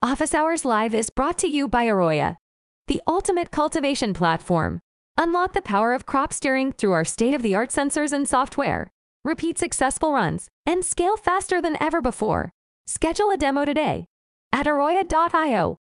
[0.00, 2.36] Office Hours Live is brought to you by Aroya,
[2.86, 4.78] the ultimate cultivation platform.
[5.16, 8.92] Unlock the power of crop steering through our state of the art sensors and software.
[9.24, 12.52] Repeat successful runs and scale faster than ever before.
[12.86, 14.04] Schedule a demo today
[14.52, 15.78] at aroya.io.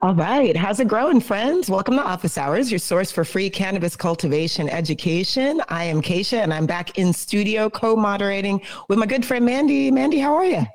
[0.00, 0.56] All right.
[0.56, 1.68] How's it growing, friends?
[1.68, 5.60] Welcome to Office Hours, your source for free cannabis cultivation education.
[5.68, 9.90] I am Keisha, and I'm back in studio co moderating with my good friend Mandy.
[9.90, 10.66] Mandy, how are you?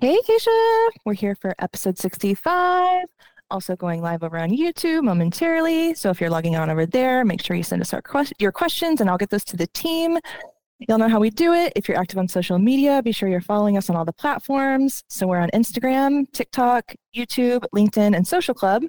[0.00, 0.88] Hey, Keisha.
[1.04, 3.04] We're here for episode 65.
[3.50, 5.94] Also going live over on YouTube momentarily.
[5.94, 8.50] So if you're logging on over there, make sure you send us our que- your
[8.50, 10.16] questions and I'll get those to the team.
[10.88, 11.74] Y'all know how we do it.
[11.76, 15.04] If you're active on social media, be sure you're following us on all the platforms.
[15.10, 18.84] So we're on Instagram, TikTok, YouTube, LinkedIn, and Social Club.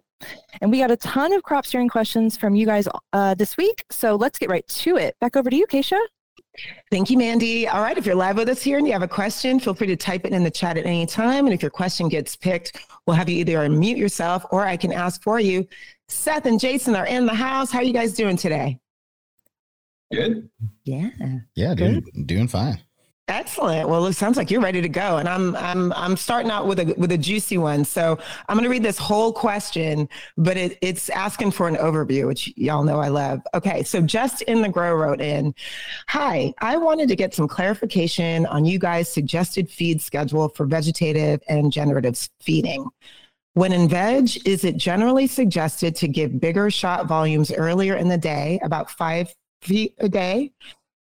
[0.61, 3.83] And we got a ton of crop steering questions from you guys uh, this week.
[3.91, 5.17] So let's get right to it.
[5.19, 5.99] Back over to you, Keisha.
[6.91, 7.67] Thank you, Mandy.
[7.67, 9.87] All right, if you're live with us here and you have a question, feel free
[9.87, 11.45] to type it in the chat at any time.
[11.45, 12.77] And if your question gets picked,
[13.07, 15.65] we'll have you either unmute yourself or I can ask for you.
[16.09, 17.71] Seth and Jason are in the house.
[17.71, 18.79] How are you guys doing today?
[20.11, 20.49] Good.
[20.83, 21.09] Yeah.
[21.55, 22.79] Yeah, doing, doing fine.
[23.31, 23.87] Excellent.
[23.87, 26.79] Well, it sounds like you're ready to go, and I'm I'm I'm starting out with
[26.79, 27.85] a with a juicy one.
[27.85, 32.27] So I'm going to read this whole question, but it, it's asking for an overview,
[32.27, 33.39] which y'all know I love.
[33.53, 35.55] Okay, so just in the grow wrote in,
[36.09, 41.41] "Hi, I wanted to get some clarification on you guys' suggested feed schedule for vegetative
[41.47, 42.85] and generative feeding."
[43.53, 48.17] When in veg, is it generally suggested to give bigger shot volumes earlier in the
[48.17, 50.51] day, about five feet a day?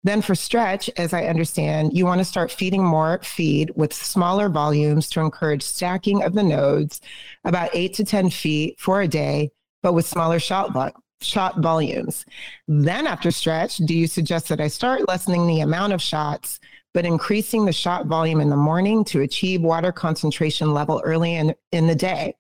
[0.07, 4.49] Then for stretch, as I understand, you want to start feeding more feed with smaller
[4.49, 7.01] volumes to encourage stacking of the nodes,
[7.45, 9.51] about eight to 10 feet for a day,
[9.83, 12.25] but with smaller shot, vo- shot volumes.
[12.69, 16.61] Then after stretch, do you suggest that I start lessening the amount of shots,
[16.97, 21.55] but increasing the shot volume in the morning to achieve water concentration level early in,
[21.70, 22.34] in the day?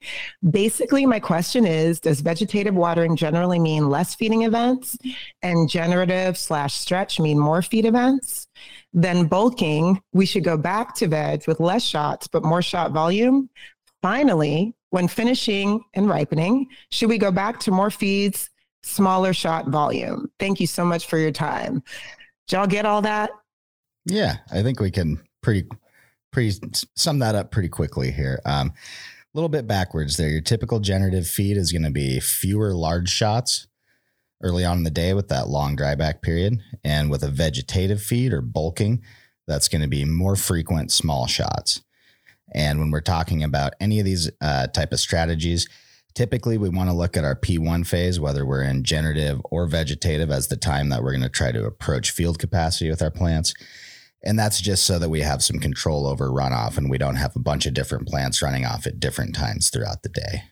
[0.50, 4.96] Basically, my question is Does vegetative watering generally mean less feeding events
[5.42, 8.48] and generative slash stretch mean more feed events?
[8.94, 13.50] Then bulking, we should go back to veg with less shots, but more shot volume.
[14.00, 18.48] Finally, when finishing and ripening, should we go back to more feeds,
[18.82, 20.30] smaller shot volume?
[20.38, 21.82] Thank you so much for your time.
[22.48, 23.28] Did y'all get all that?
[24.06, 25.68] Yeah, I think we can pretty
[26.32, 26.58] pretty
[26.94, 28.40] sum that up pretty quickly here.
[28.44, 28.72] Um, a
[29.34, 30.28] little bit backwards there.
[30.28, 33.66] Your typical generative feed is going to be fewer large shots
[34.42, 38.32] early on in the day with that long dryback period, and with a vegetative feed
[38.32, 39.02] or bulking,
[39.46, 41.82] that's going to be more frequent small shots.
[42.54, 45.68] And when we're talking about any of these uh, type of strategies,
[46.14, 50.30] typically we want to look at our P1 phase, whether we're in generative or vegetative,
[50.30, 53.52] as the time that we're going to try to approach field capacity with our plants.
[54.24, 57.36] And that's just so that we have some control over runoff and we don't have
[57.36, 60.42] a bunch of different plants running off at different times throughout the day.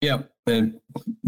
[0.00, 0.22] Yeah.
[0.46, 0.72] The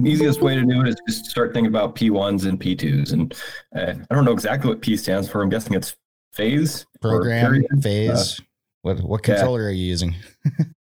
[0.03, 3.13] easiest way to do it is just start thinking about P1s and P2s.
[3.13, 3.35] And
[3.77, 5.43] uh, I don't know exactly what P stands for.
[5.43, 5.95] I'm guessing it's
[6.33, 8.41] phase, program, phase.
[8.41, 8.43] Uh,
[8.83, 9.67] what what controller yeah.
[9.67, 10.15] are you using?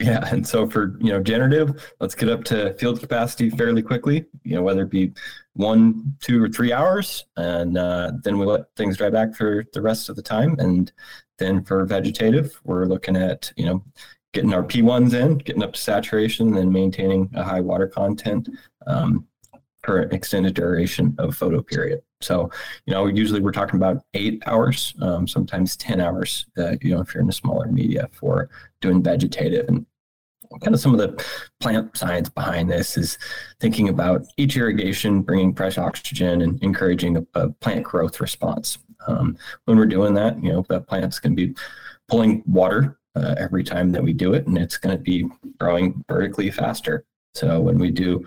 [0.04, 4.24] yeah, and so for you know generative, let's get up to field capacity fairly quickly.
[4.44, 5.12] You know whether it be
[5.52, 9.82] one, two, or three hours, and uh, then we let things dry back for the
[9.82, 10.56] rest of the time.
[10.58, 10.90] And
[11.38, 13.84] then for vegetative, we're looking at you know
[14.32, 18.48] getting our P1s in, getting up to saturation, and maintaining a high water content
[18.86, 19.26] um,
[19.82, 22.00] for an extended duration of photo period.
[22.22, 22.50] So,
[22.86, 27.00] you know, usually we're talking about eight hours, um, sometimes 10 hours, uh, you know,
[27.00, 28.50] if you're in a smaller media for
[28.80, 29.68] doing vegetative.
[29.68, 29.86] And
[30.58, 31.24] kind of some of the
[31.60, 33.18] plant science behind this is
[33.60, 38.78] thinking about each irrigation bringing fresh oxygen and encouraging a, a plant growth response.
[39.06, 41.54] Um, when we're doing that, you know, that plant's going to be
[42.08, 45.26] pulling water uh, every time that we do it, and it's going to be
[45.58, 47.04] growing vertically faster.
[47.34, 48.24] So when we do,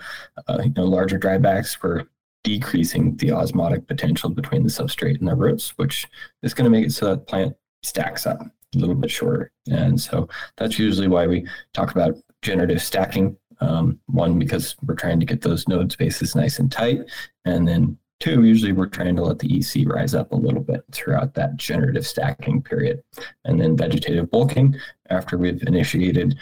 [0.48, 2.06] uh, you know, larger drybacks, we're
[2.44, 6.08] decreasing the osmotic potential between the substrate and the roots, which
[6.42, 8.42] is going to make it so that plant stacks up
[8.76, 9.52] a little bit shorter.
[9.70, 10.28] And so
[10.58, 13.38] that's usually why we talk about generative stacking.
[13.62, 17.00] Um, one, because we're trying to get those node spaces nice and tight.
[17.46, 20.84] And then two, usually we're trying to let the EC rise up a little bit
[20.92, 23.02] throughout that generative stacking period.
[23.46, 24.76] And then vegetative bulking
[25.10, 26.38] after we've initiated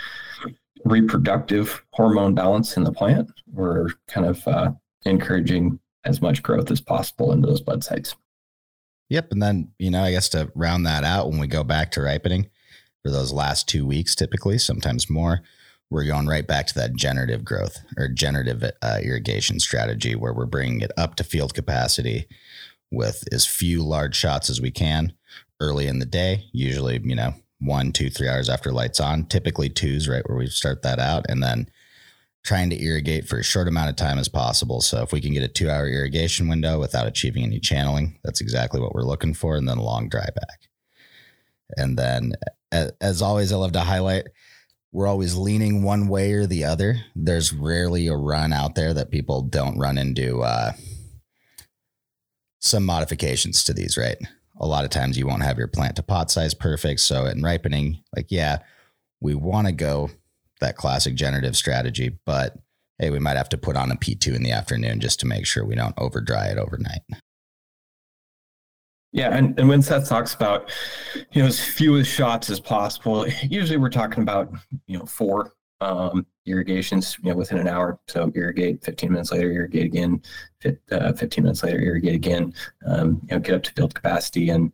[0.86, 4.72] reproductive hormone balance in the plant, we're kind of uh,
[5.06, 8.16] encouraging as much growth as possible into those bud sites.
[9.12, 9.34] Yep.
[9.34, 12.02] And then, you know, I guess to round that out, when we go back to
[12.02, 12.50] ripening
[13.04, 15.42] for those last two weeks, typically, sometimes more,
[15.90, 20.46] we're going right back to that generative growth or generative uh, irrigation strategy where we're
[20.46, 22.26] bringing it up to field capacity
[22.90, 25.12] with as few large shots as we can
[25.60, 26.46] early in the day.
[26.54, 29.26] Usually, you know, one, two, three hours after lights on.
[29.26, 31.68] Typically twos, right where we start that out, and then
[32.44, 34.82] trying to irrigate for a short amount of time as possible.
[34.82, 38.42] So if we can get a two hour irrigation window without achieving any channeling, that's
[38.42, 39.56] exactly what we're looking for.
[39.56, 40.70] And then a long dry back.
[41.78, 42.34] And then
[43.00, 44.28] as always, I love to highlight
[44.92, 46.98] we're always leaning one way or the other.
[47.16, 50.74] There's rarely a run out there that people don't run into uh,
[52.60, 54.18] some modifications to these, right?
[54.60, 57.00] A lot of times you won't have your plant to pot size perfect.
[57.00, 58.60] So in ripening, like, yeah,
[59.22, 60.10] we want to go
[60.62, 62.58] that classic generative strategy, but
[63.00, 65.46] hey, we might have to put on a P2 in the afternoon just to make
[65.46, 67.02] sure we don't over dry it overnight.
[69.12, 70.72] Yeah, and, and when Seth talks about,
[71.34, 74.54] you know, as few as shots as possible, usually we're talking about,
[74.88, 78.00] you know, four um, irrigations, you know, within an hour.
[78.08, 80.22] So irrigate, 15 minutes later, irrigate again,
[80.62, 82.54] fit, uh, 15 minutes later, irrigate again,
[82.86, 84.72] um, you know, get up to field capacity and,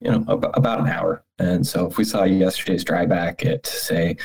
[0.00, 1.22] you know, ab- about an hour.
[1.38, 4.16] And so if we saw yesterday's dryback at, say,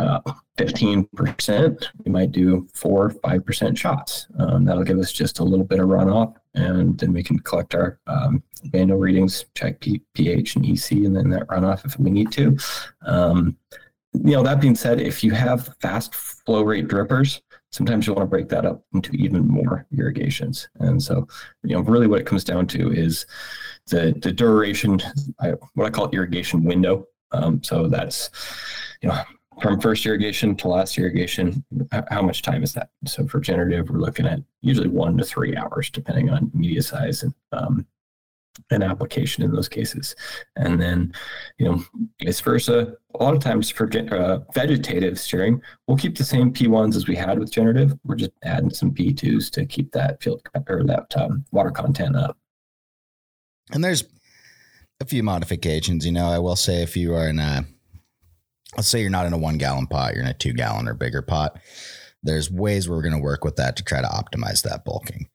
[0.00, 0.20] uh,
[0.58, 4.26] 15%, we might do four, or 5% shots.
[4.38, 7.74] Um, that'll give us just a little bit of runoff, and then we can collect
[7.74, 8.42] our um,
[8.72, 12.56] manual readings, check P- pH and EC, and then that runoff if we need to.
[13.06, 13.56] Um,
[14.12, 18.24] you know, that being said, if you have fast flow rate drippers, sometimes you want
[18.24, 20.68] to break that up into even more irrigations.
[20.80, 21.28] And so,
[21.62, 23.26] you know, really what it comes down to is
[23.86, 25.00] the, the duration,
[25.40, 27.06] I, what I call irrigation window.
[27.32, 28.30] Um, so that's,
[29.02, 29.22] you know,
[29.60, 31.64] from first irrigation to last irrigation,
[32.08, 32.90] how much time is that?
[33.06, 37.22] So for generative, we're looking at usually one to three hours, depending on media size
[37.22, 37.86] and um,
[38.70, 40.14] an application in those cases.
[40.56, 41.12] And then,
[41.58, 41.84] you know,
[42.22, 42.94] vice versa.
[43.14, 47.16] A lot of times for uh, vegetative steering, we'll keep the same P1s as we
[47.16, 47.98] had with generative.
[48.04, 52.36] We're just adding some P2s to keep that field or that um, water content up.
[53.72, 54.04] And there's
[55.00, 56.04] a few modifications.
[56.04, 57.64] You know, I will say if you are in a
[58.76, 60.94] let's say you're not in a one gallon pot, you're in a two gallon or
[60.94, 61.58] bigger pot.
[62.22, 65.28] There's ways we're going to work with that to try to optimize that bulking.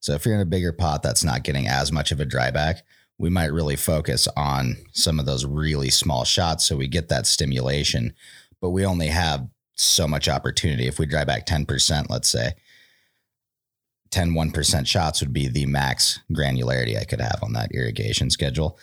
[0.00, 2.50] So if you're in a bigger pot that's not getting as much of a dry
[2.50, 2.82] back,
[3.18, 7.26] we might really focus on some of those really small shots so we get that
[7.26, 8.14] stimulation,
[8.62, 10.86] but we only have so much opportunity.
[10.86, 12.52] If we dry back 10%, let's say,
[14.10, 18.78] 10 1% shots would be the max granularity I could have on that irrigation schedule.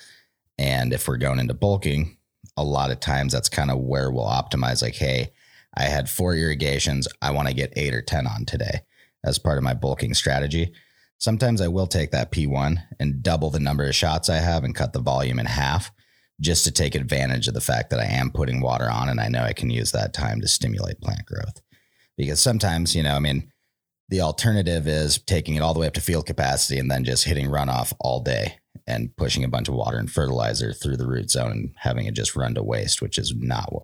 [0.57, 2.17] And if we're going into bulking,
[2.57, 5.31] a lot of times that's kind of where we'll optimize like, hey,
[5.75, 7.07] I had four irrigations.
[7.21, 8.81] I want to get eight or 10 on today
[9.24, 10.74] as part of my bulking strategy.
[11.19, 14.75] Sometimes I will take that P1 and double the number of shots I have and
[14.75, 15.92] cut the volume in half
[16.39, 19.27] just to take advantage of the fact that I am putting water on and I
[19.27, 21.62] know I can use that time to stimulate plant growth.
[22.15, 23.51] Because sometimes, you know, I mean,
[24.09, 27.25] the alternative is taking it all the way up to field capacity and then just
[27.25, 31.30] hitting runoff all day and pushing a bunch of water and fertilizer through the root
[31.30, 33.84] zone and having it just run to waste, which is not what.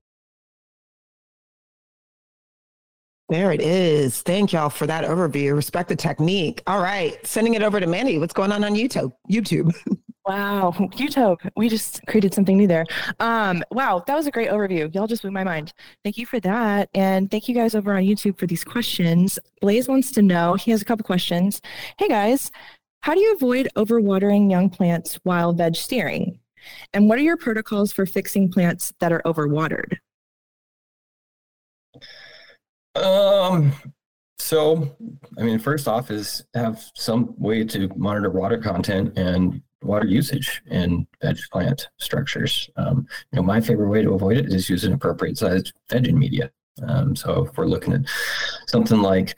[3.29, 4.21] There it is.
[4.21, 5.55] Thank y'all for that overview.
[5.55, 6.61] Respect the technique.
[6.67, 8.19] All right, sending it over to Mandy.
[8.19, 9.11] What's going on on YouTube?
[9.31, 9.73] YouTube.
[10.25, 11.37] Wow, YouTube.
[11.57, 12.85] We just created something new there.
[13.19, 14.93] Um, wow, that was a great overview.
[14.95, 15.73] Y'all just blew my mind.
[16.01, 16.89] Thank you for that.
[16.93, 19.37] And thank you guys over on YouTube for these questions.
[19.59, 21.61] Blaze wants to know, he has a couple questions.
[21.97, 22.51] Hey guys,
[23.03, 26.39] how do you avoid overwatering young plants while veg steering?
[26.93, 29.97] And what are your protocols for fixing plants that are overwatered?
[32.95, 33.73] Um,
[34.39, 34.95] so,
[35.37, 40.61] I mean, first off, is have some way to monitor water content and water usage
[40.67, 42.69] in veg plant structures.
[42.77, 46.13] Um, you know, my favorite way to avoid it is use an appropriate sized vegging
[46.13, 46.51] media.
[46.81, 48.03] Um, so if we're looking at
[48.67, 49.35] something like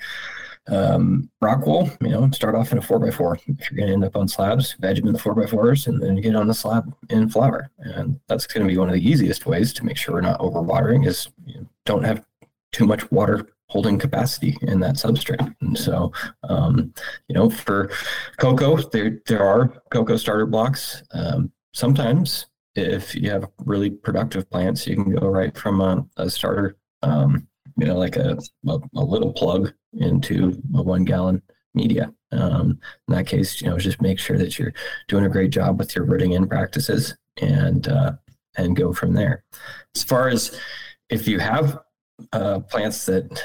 [0.67, 3.37] um, rock wool, you know, start off in a four by four.
[3.47, 5.87] If you're going to end up on slabs, veg them in the four by fours,
[5.87, 7.69] and then get on the slab in flower.
[7.79, 10.39] And that's going to be one of the easiest ways to make sure we're not
[10.39, 11.05] overwatering.
[11.05, 12.25] Is you know, don't have
[12.71, 15.55] too much water holding capacity in that substrate.
[15.61, 16.11] And so,
[16.43, 16.93] um,
[17.27, 17.91] you know, for
[18.37, 21.03] cocoa, there there are cocoa starter blocks.
[21.11, 26.29] Um, sometimes, if you have really productive plants, you can go right from a, a
[26.29, 31.41] starter um, you know, like a, a, a little plug into a one gallon
[31.73, 32.13] media.
[32.31, 34.73] Um, in that case, you know, just make sure that you're
[35.07, 38.13] doing a great job with your rooting in practices and uh,
[38.57, 39.43] and go from there.
[39.95, 40.59] As far as
[41.09, 41.79] if you have
[42.31, 43.43] uh, plants that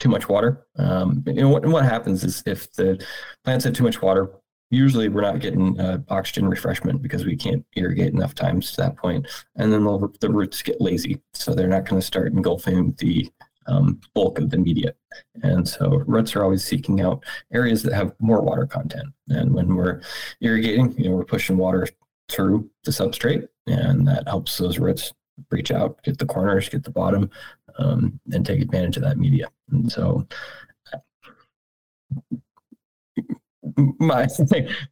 [0.00, 3.04] too much water, um, you know what, what happens is if the
[3.44, 4.30] plants have too much water,
[4.74, 8.96] usually we're not getting uh, oxygen refreshment because we can't irrigate enough times to that
[8.96, 9.26] point.
[9.56, 13.30] And then the roots get lazy so they're not going to start engulfing the
[13.66, 14.94] um, bulk of the media.
[15.42, 19.08] And so roots are always seeking out areas that have more water content.
[19.28, 20.02] And when we're
[20.40, 21.88] irrigating you know we're pushing water
[22.30, 25.12] through the substrate, and that helps those roots
[25.50, 27.30] reach out, get the corners, get the bottom,
[27.78, 29.48] um, and take advantage of that media.
[29.70, 30.26] And so,
[33.76, 34.26] my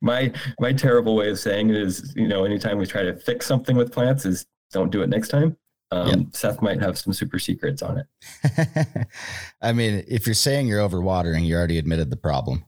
[0.01, 3.47] my my terrible way of saying it is, you know, anytime we try to fix
[3.47, 5.57] something with plants, is don't do it next time.
[5.91, 6.19] Um, yep.
[6.33, 9.07] Seth might have some super secrets on it.
[9.63, 12.65] I mean, if you're saying you're overwatering, you already admitted the problem.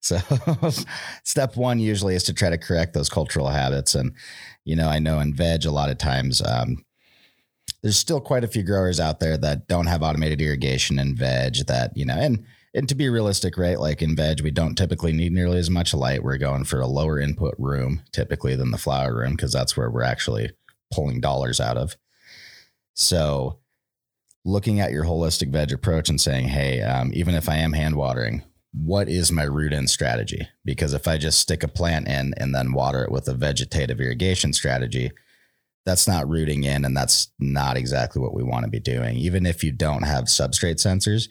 [0.00, 0.18] So,
[1.24, 3.94] step one usually is to try to correct those cultural habits.
[3.94, 4.12] And,
[4.64, 6.84] you know, I know in veg, a lot of times um,
[7.82, 11.66] there's still quite a few growers out there that don't have automated irrigation in veg
[11.66, 12.44] that, you know, and,
[12.76, 13.80] and to be realistic, right?
[13.80, 16.22] Like in veg, we don't typically need nearly as much light.
[16.22, 19.90] We're going for a lower input room typically than the flower room because that's where
[19.90, 20.50] we're actually
[20.92, 21.96] pulling dollars out of.
[22.92, 23.60] So,
[24.44, 27.96] looking at your holistic veg approach and saying, hey, um, even if I am hand
[27.96, 30.46] watering, what is my root in strategy?
[30.64, 34.00] Because if I just stick a plant in and then water it with a vegetative
[34.00, 35.10] irrigation strategy,
[35.86, 39.16] that's not rooting in and that's not exactly what we want to be doing.
[39.16, 41.28] Even if you don't have substrate sensors,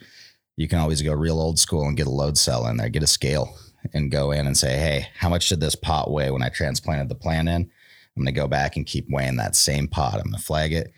[0.57, 3.03] you can always go real old school and get a load cell in there, get
[3.03, 3.57] a scale
[3.93, 7.09] and go in and say, hey, how much did this pot weigh when I transplanted
[7.09, 7.61] the plant in?
[7.63, 10.15] I'm going to go back and keep weighing that same pot.
[10.15, 10.91] I'm going to flag it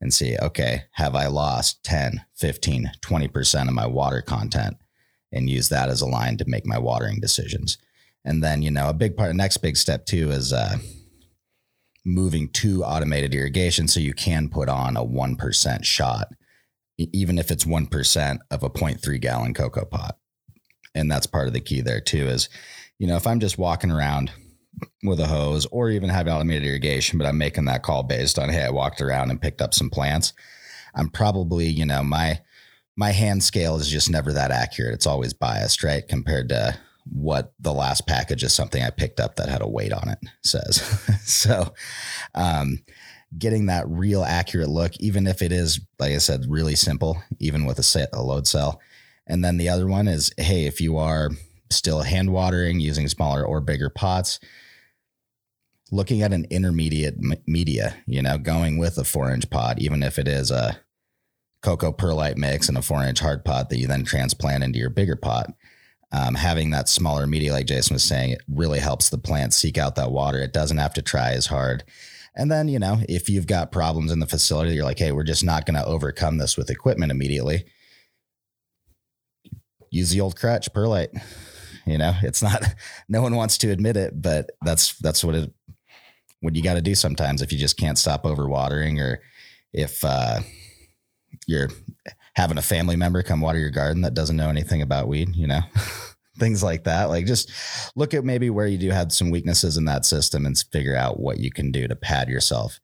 [0.00, 4.76] and see, okay, have I lost 10, 15, 20% of my water content
[5.32, 7.78] and use that as a line to make my watering decisions.
[8.24, 10.76] And then, you know, a big part, next big step too is uh,
[12.04, 16.32] moving to automated irrigation so you can put on a 1% shot,
[17.12, 20.18] even if it's 1% of a 0.3 gallon cocoa pot.
[20.94, 22.48] And that's part of the key there too is,
[22.98, 24.32] you know, if I'm just walking around
[25.02, 28.48] with a hose or even have automated irrigation, but I'm making that call based on,
[28.48, 30.32] hey, I walked around and picked up some plants.
[30.94, 32.40] I'm probably, you know, my
[32.96, 34.92] my hand scale is just never that accurate.
[34.92, 36.06] It's always biased, right?
[36.06, 36.76] Compared to
[37.06, 40.18] what the last package is something I picked up that had a weight on it
[40.44, 40.82] says.
[41.24, 41.72] so,
[42.34, 42.80] um,
[43.38, 47.64] getting that real accurate look, even if it is, like I said, really simple, even
[47.64, 48.80] with a, set, a load cell.
[49.26, 51.30] And then the other one is, hey, if you are
[51.70, 54.40] still hand watering using smaller or bigger pots,
[55.92, 60.18] looking at an intermediate media, you know, going with a four inch pot, even if
[60.18, 60.80] it is a
[61.62, 64.90] cocoa perlite mix and a four inch hard pot that you then transplant into your
[64.90, 65.52] bigger pot.
[66.12, 69.78] Um, having that smaller media, like Jason was saying, it really helps the plant seek
[69.78, 70.38] out that water.
[70.38, 71.84] It doesn't have to try as hard.
[72.36, 75.24] And then, you know, if you've got problems in the facility, you're like, hey, we're
[75.24, 77.64] just not going to overcome this with equipment immediately.
[79.90, 81.10] Use the old crutch, perlite.
[81.86, 82.62] You know, it's not,
[83.08, 85.52] no one wants to admit it, but that's, that's what it,
[86.40, 89.20] what you got to do sometimes if you just can't stop overwatering or
[89.72, 90.40] if, uh,
[91.46, 91.70] you're
[92.34, 95.46] having a family member come water your garden that doesn't know anything about weed, you
[95.46, 95.60] know,
[96.40, 97.04] things like that.
[97.04, 97.50] Like just
[97.94, 101.20] look at maybe where you do have some weaknesses in that system and figure out
[101.20, 102.80] what you can do to pad yourself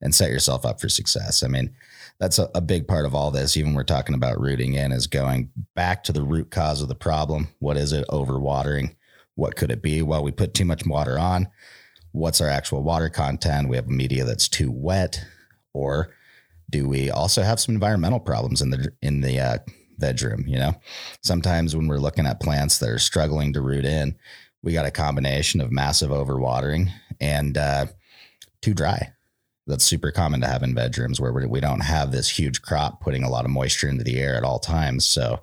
[0.00, 1.42] and set yourself up for success.
[1.42, 1.74] I mean,
[2.18, 3.56] that's a, a big part of all this.
[3.56, 6.94] Even we're talking about rooting in is going back to the root cause of the
[6.94, 7.48] problem.
[7.58, 8.06] What is it?
[8.08, 8.96] Overwatering.
[9.36, 10.02] What could it be?
[10.02, 11.48] Well, we put too much water on.
[12.12, 13.68] What's our actual water content?
[13.68, 15.24] We have media that's too wet
[15.72, 16.14] or
[16.70, 19.58] do we also have some environmental problems in the in the uh,
[19.98, 20.44] bedroom?
[20.46, 20.74] You know,
[21.22, 24.16] sometimes when we're looking at plants that are struggling to root in,
[24.62, 27.86] we got a combination of massive overwatering and uh,
[28.62, 29.12] too dry.
[29.66, 33.24] That's super common to have in bedrooms where we don't have this huge crop putting
[33.24, 35.06] a lot of moisture into the air at all times.
[35.06, 35.40] So,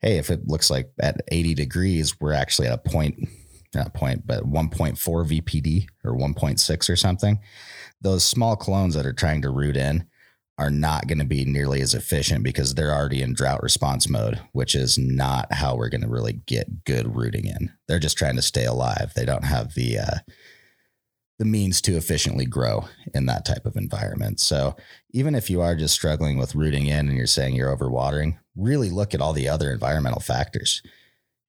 [0.00, 3.28] hey, if it looks like at 80 degrees, we're actually at a point,
[3.74, 7.38] not point, but 1.4 VPD or 1.6 or something.
[8.00, 10.06] Those small clones that are trying to root in,
[10.56, 14.40] are not going to be nearly as efficient because they're already in drought response mode,
[14.52, 17.72] which is not how we're going to really get good rooting in.
[17.88, 19.12] They're just trying to stay alive.
[19.14, 20.18] They don't have the uh,
[21.40, 24.38] the means to efficiently grow in that type of environment.
[24.38, 24.76] So
[25.10, 28.88] even if you are just struggling with rooting in and you're saying you're overwatering, really
[28.88, 30.82] look at all the other environmental factors.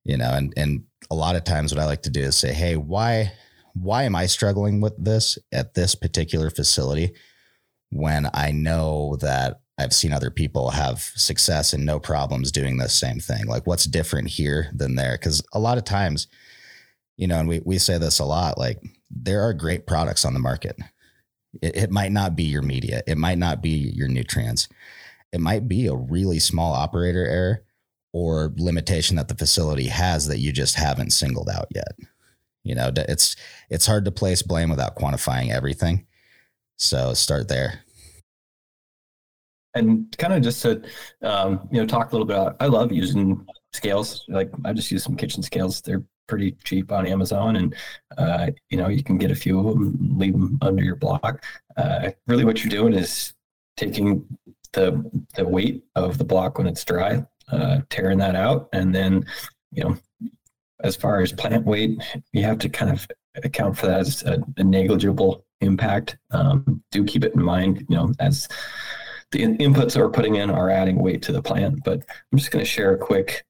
[0.03, 2.53] You know, and and a lot of times what I like to do is say,
[2.53, 3.31] hey, why
[3.74, 7.13] why am I struggling with this at this particular facility?
[7.95, 12.89] When I know that I've seen other people have success and no problems doing the
[12.89, 13.45] same thing.
[13.45, 15.13] Like what's different here than there?
[15.13, 16.27] Because a lot of times,
[17.17, 20.33] you know, and we, we say this a lot, like there are great products on
[20.33, 20.77] the market.
[21.61, 23.01] It, it might not be your media.
[23.07, 24.67] It might not be your nutrients.
[25.31, 27.63] It might be a really small operator error
[28.13, 31.97] or limitation that the facility has that you just haven't singled out yet.
[32.63, 33.35] You know, it's,
[33.69, 36.07] it's hard to place blame without quantifying everything.
[36.77, 37.85] So start there.
[39.75, 40.82] And kind of just to
[41.22, 44.25] um, you know talk a little bit about, I love using scales.
[44.27, 45.82] Like I just use some kitchen scales.
[45.82, 47.75] They're pretty cheap on Amazon, and
[48.17, 51.44] uh, you know you can get a few of them, leave them under your block.
[51.77, 53.34] Uh, really, what you're doing is
[53.77, 54.25] taking
[54.74, 55.03] the
[55.36, 59.25] the weight of the block when it's dry, uh, taring that out, and then
[59.72, 59.98] you know
[60.82, 62.01] as far as plant weight,
[62.34, 63.08] you have to kind of
[63.44, 66.17] account for that as a, a negligible impact.
[66.32, 68.48] Um, do keep it in mind, you know, as
[69.36, 71.84] the inputs that we're putting in are adding weight to the plant.
[71.84, 72.01] But
[72.32, 73.46] I'm just going to share a quick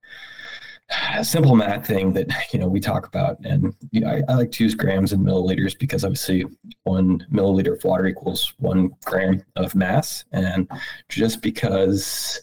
[1.22, 4.52] simple math thing that you know we talk about and you know, I, I, like
[4.54, 6.46] to use grams and milliliters because obviously
[6.84, 10.70] one milliliter of water equals one gram of mass and
[11.10, 12.42] just because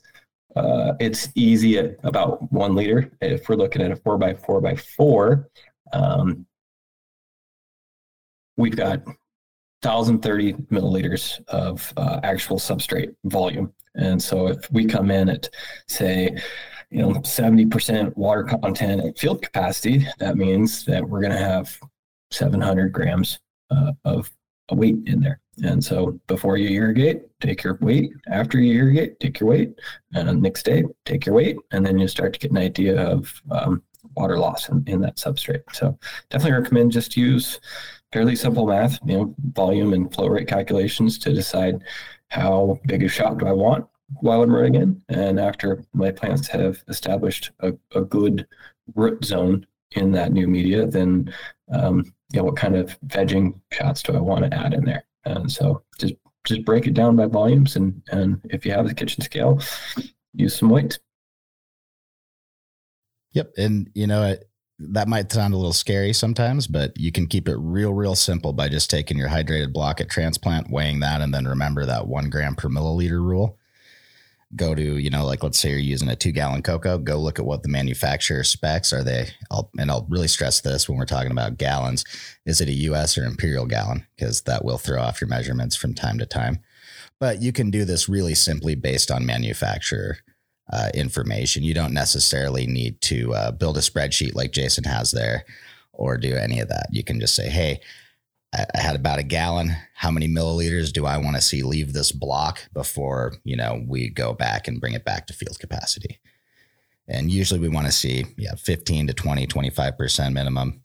[0.56, 4.60] uh, it's easy at about one liter if we're looking at a four by four
[4.60, 5.48] by four
[5.92, 6.44] um,
[8.56, 9.02] we've got
[9.82, 13.72] 1030 milliliters of uh, actual substrate volume.
[13.94, 15.48] And so if we come in at
[15.88, 16.36] say
[16.90, 21.78] you know 70% water content at field capacity that means that we're going to have
[22.30, 23.38] 700 grams
[23.70, 24.30] uh, of
[24.70, 25.40] weight in there.
[25.62, 28.10] And so before you irrigate take your weight.
[28.28, 29.74] After you irrigate take your weight.
[30.14, 31.56] And next day take your weight.
[31.70, 33.82] And then you start to get an idea of um,
[34.16, 35.62] water loss in, in that substrate.
[35.72, 35.98] So
[36.30, 37.60] definitely recommend just use
[38.12, 41.82] fairly simple math you know volume and flow rate calculations to decide
[42.28, 43.86] how big a shop do i want
[44.20, 45.02] while I'm running in.
[45.08, 48.46] And after my plants have established a, a good
[48.94, 51.32] root zone in that new media, then
[51.70, 55.04] um, you know what kind of vegging shots do I want to add in there?
[55.24, 56.14] And so just
[56.44, 59.60] just break it down by volumes, and and if you have the kitchen scale,
[60.34, 60.98] use some weights.
[63.32, 64.48] Yep, and you know it,
[64.90, 68.52] that might sound a little scary sometimes, but you can keep it real, real simple
[68.52, 72.30] by just taking your hydrated block at transplant, weighing that, and then remember that one
[72.30, 73.58] gram per milliliter rule
[74.54, 77.38] go to, you know, like let's say you're using a two gallon cocoa, go look
[77.38, 79.02] at what the manufacturer specs are.
[79.02, 82.04] They, I'll, and I'll really stress this when we're talking about gallons.
[82.44, 84.06] Is it a US or imperial gallon?
[84.16, 86.58] Because that will throw off your measurements from time to time.
[87.18, 90.18] But you can do this really simply based on manufacturer
[90.72, 91.62] uh, information.
[91.62, 95.44] You don't necessarily need to uh, build a spreadsheet like Jason has there
[95.92, 96.86] or do any of that.
[96.90, 97.80] You can just say, hey,
[98.54, 99.74] I, had about a gallon.
[99.94, 104.10] How many milliliters do I want to see leave this block before, you know, we
[104.10, 106.20] go back and bring it back to field capacity?
[107.08, 110.81] And usually we want to see, yeah, 15 to 20, 25% minimum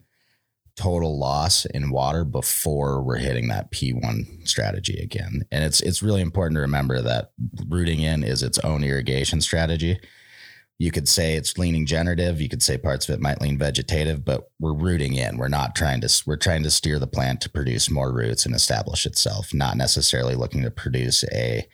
[0.78, 5.42] total loss in water before we're hitting that P1 strategy again.
[5.52, 7.32] And it's it's really important to remember that
[7.68, 10.00] rooting in is its own irrigation strategy.
[10.78, 14.24] You could say it's leaning generative you could say parts of it might lean vegetative
[14.24, 15.38] but we're rooting in.
[15.38, 18.54] We're not trying to we're trying to steer the plant to produce more roots and
[18.54, 21.68] establish itself not necessarily looking to produce a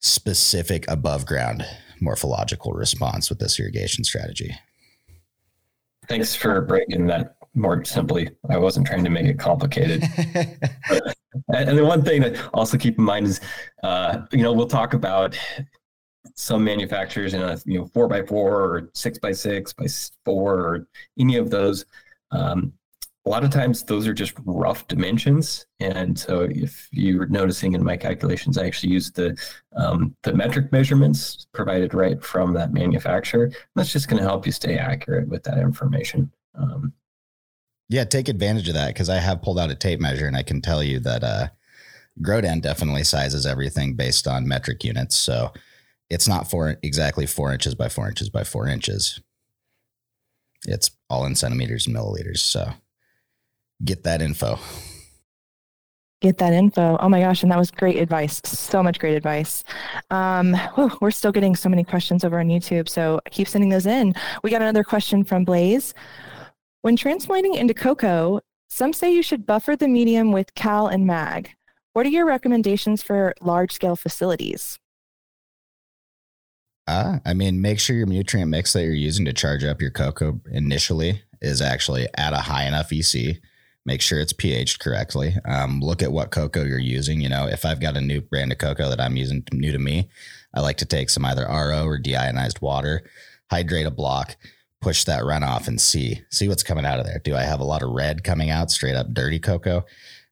[0.00, 1.64] specific above ground
[2.00, 4.56] morphological response with this irrigation strategy.
[6.08, 10.02] Thanks for breaking that more simply i wasn't trying to make it complicated
[11.54, 13.40] and the one thing to also keep in mind is
[13.82, 15.36] uh, you know we'll talk about
[16.38, 19.86] some manufacturers in a you know four by four or six by six by
[20.24, 21.84] four or any of those.
[22.30, 22.72] Um,
[23.26, 27.84] a lot of times those are just rough dimensions, and so if you're noticing in
[27.84, 29.36] my calculations, I actually use the
[29.76, 33.50] um, the metric measurements provided right from that manufacturer.
[33.74, 36.32] That's just going to help you stay accurate with that information.
[36.54, 36.92] Um,
[37.88, 40.42] yeah, take advantage of that because I have pulled out a tape measure and I
[40.42, 41.48] can tell you that uh,
[42.22, 45.16] Grodan definitely sizes everything based on metric units.
[45.16, 45.52] So
[46.10, 49.20] it's not four exactly four inches by four inches by four inches.
[50.66, 52.38] It's all in centimeters and milliliters.
[52.38, 52.72] So
[53.84, 54.58] get that info.
[56.20, 56.96] Get that info.
[56.98, 58.40] Oh my gosh, and that was great advice.
[58.44, 59.62] So much great advice.
[60.10, 63.86] Um, whew, we're still getting so many questions over on YouTube, so keep sending those
[63.86, 64.14] in.
[64.42, 65.94] We got another question from Blaze.
[66.82, 71.50] When transplanting into cocoa, some say you should buffer the medium with cal and mag.
[71.92, 74.78] What are your recommendations for large scale facilities?
[76.86, 79.90] Uh, I mean, make sure your nutrient mix that you're using to charge up your
[79.90, 83.38] cocoa initially is actually at a high enough EC.
[83.84, 85.34] Make sure it's pH correctly.
[85.44, 87.20] Um, look at what cocoa you're using.
[87.20, 89.78] You know, if I've got a new brand of cocoa that I'm using new to
[89.80, 90.08] me,
[90.54, 93.02] I like to take some either RO or deionized water,
[93.50, 94.36] hydrate a block,
[94.80, 97.20] push that runoff, and see see what's coming out of there.
[97.22, 99.84] Do I have a lot of red coming out, straight up dirty cocoa?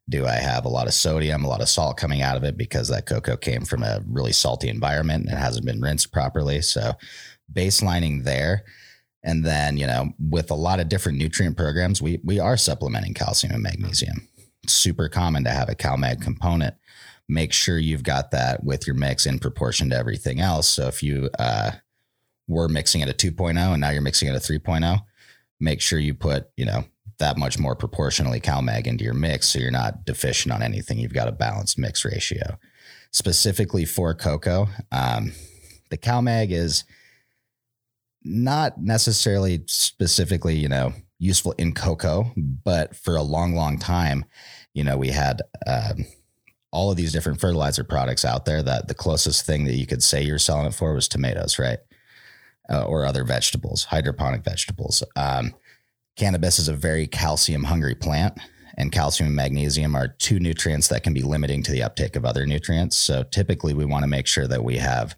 [0.09, 2.57] Do I have a lot of sodium, a lot of salt coming out of it
[2.57, 6.61] because that cocoa came from a really salty environment and it hasn't been rinsed properly?
[6.61, 6.93] So,
[7.51, 8.63] baselining there.
[9.23, 13.13] And then, you know, with a lot of different nutrient programs, we we are supplementing
[13.13, 14.27] calcium and magnesium.
[14.63, 16.75] It's super common to have a CalMag component.
[17.27, 20.67] Make sure you've got that with your mix in proportion to everything else.
[20.69, 21.71] So if you uh,
[22.47, 25.01] were mixing at a 2.0 and now you're mixing at a 3.0,
[25.59, 26.83] make sure you put, you know,
[27.19, 30.99] that much more proportionally CalMag into your mix so you're not deficient on anything.
[30.99, 32.59] You've got a balanced mix ratio.
[33.11, 35.33] Specifically for cocoa, um,
[35.89, 36.83] the CalMag is
[38.23, 44.25] not necessarily specifically, you know, useful in cocoa, but for a long, long time,
[44.73, 46.05] you know, we had um,
[46.71, 50.03] all of these different fertilizer products out there that the closest thing that you could
[50.03, 51.79] say you're selling it for was tomatoes, right?
[52.69, 55.01] Uh, or other vegetables, hydroponic vegetables.
[55.15, 55.53] Um,
[56.17, 58.37] cannabis is a very calcium hungry plant,
[58.77, 62.25] and calcium and magnesium are two nutrients that can be limiting to the uptake of
[62.25, 62.97] other nutrients.
[62.97, 65.15] So typically, we want to make sure that we have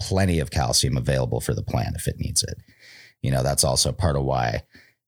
[0.00, 2.58] plenty of calcium available for the plant if it needs it.
[3.22, 4.64] You know, that's also part of why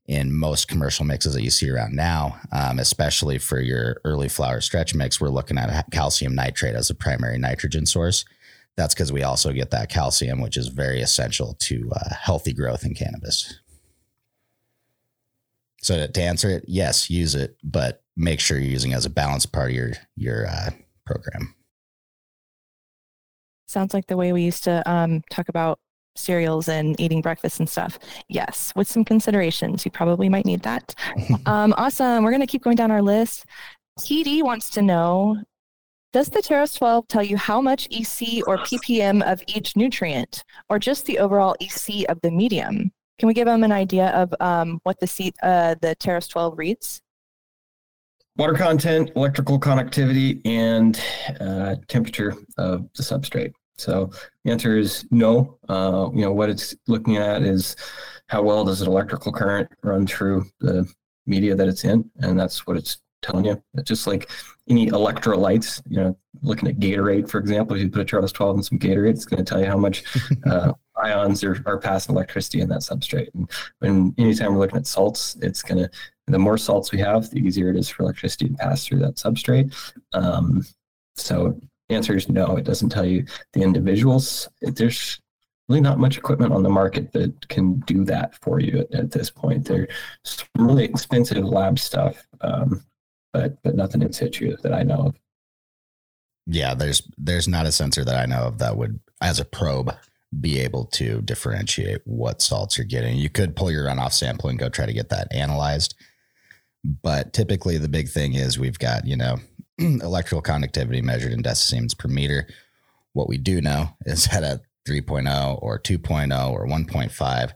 [0.06, 4.60] in most commercial mixes that you see around now, um, especially for your early flower
[4.60, 8.24] stretch mix, we're looking at calcium nitrate as a primary nitrogen source.
[8.76, 12.84] That's because we also get that calcium, which is very essential to uh, healthy growth
[12.84, 13.60] in cannabis.
[15.82, 19.06] So to, to, answer it, yes, use it, but make sure you're using it as
[19.06, 20.70] a balanced part of your your uh,
[21.06, 21.54] program.
[23.66, 25.78] Sounds like the way we used to um, talk about
[26.14, 27.98] cereals and eating breakfast and stuff.
[28.28, 30.94] Yes, with some considerations, you probably might need that.
[31.46, 32.24] um, awesome.
[32.24, 33.44] We're going to keep going down our list.
[34.00, 35.42] TD wants to know
[36.16, 40.78] Does the TEROS 12 tell you how much EC or ppm of each nutrient, or
[40.78, 42.90] just the overall EC of the medium?
[43.18, 46.56] Can we give them an idea of um, what the, C, uh, the TEROS 12
[46.56, 47.02] reads?
[48.38, 50.98] Water content, electrical conductivity, and
[51.38, 53.52] uh, temperature of the substrate.
[53.76, 54.10] So
[54.42, 55.58] the answer is no.
[55.68, 57.76] Uh, you know what it's looking at is
[58.28, 60.90] how well does an electrical current run through the
[61.26, 63.62] media that it's in, and that's what it's telling you.
[63.74, 64.30] It's just like
[64.68, 65.82] any electrolytes.
[65.88, 68.78] You know, looking at Gatorade, for example, if you put a TEROS 12 in some
[68.78, 70.04] Gatorade, it's going to tell you how much
[70.46, 73.28] uh, ions are, are passing electricity in that substrate.
[73.34, 75.90] And when anytime we're looking at salts, it's going to
[76.26, 79.14] the more salts we have, the easier it is for electricity to pass through that
[79.14, 79.74] substrate.
[80.12, 80.66] Um,
[81.14, 82.56] so answer is no.
[82.56, 84.48] It doesn't tell you the individuals.
[84.60, 85.20] There's
[85.68, 89.10] really not much equipment on the market that can do that for you at, at
[89.10, 89.66] this point.
[89.66, 89.88] There's
[90.24, 92.84] some really expensive lab stuff, um,
[93.36, 95.16] but but nothing in situ that I know of.
[96.46, 99.94] Yeah, there's there's not a sensor that I know of that would, as a probe,
[100.40, 103.16] be able to differentiate what salts you're getting.
[103.16, 105.94] You could pull your runoff sample and go try to get that analyzed.
[106.84, 109.38] But typically, the big thing is we've got, you know,
[109.78, 112.46] electrical conductivity measured in decisiemens per meter.
[113.12, 117.52] What we do know is that at 3.0 or 2.0 or 1.5,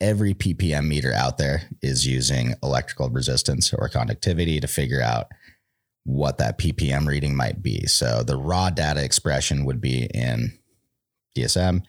[0.00, 5.26] every ppm meter out there is using electrical resistance or conductivity to figure out
[6.04, 7.84] what that ppm reading might be.
[7.86, 10.56] So the raw data expression would be in
[11.36, 11.82] DSM.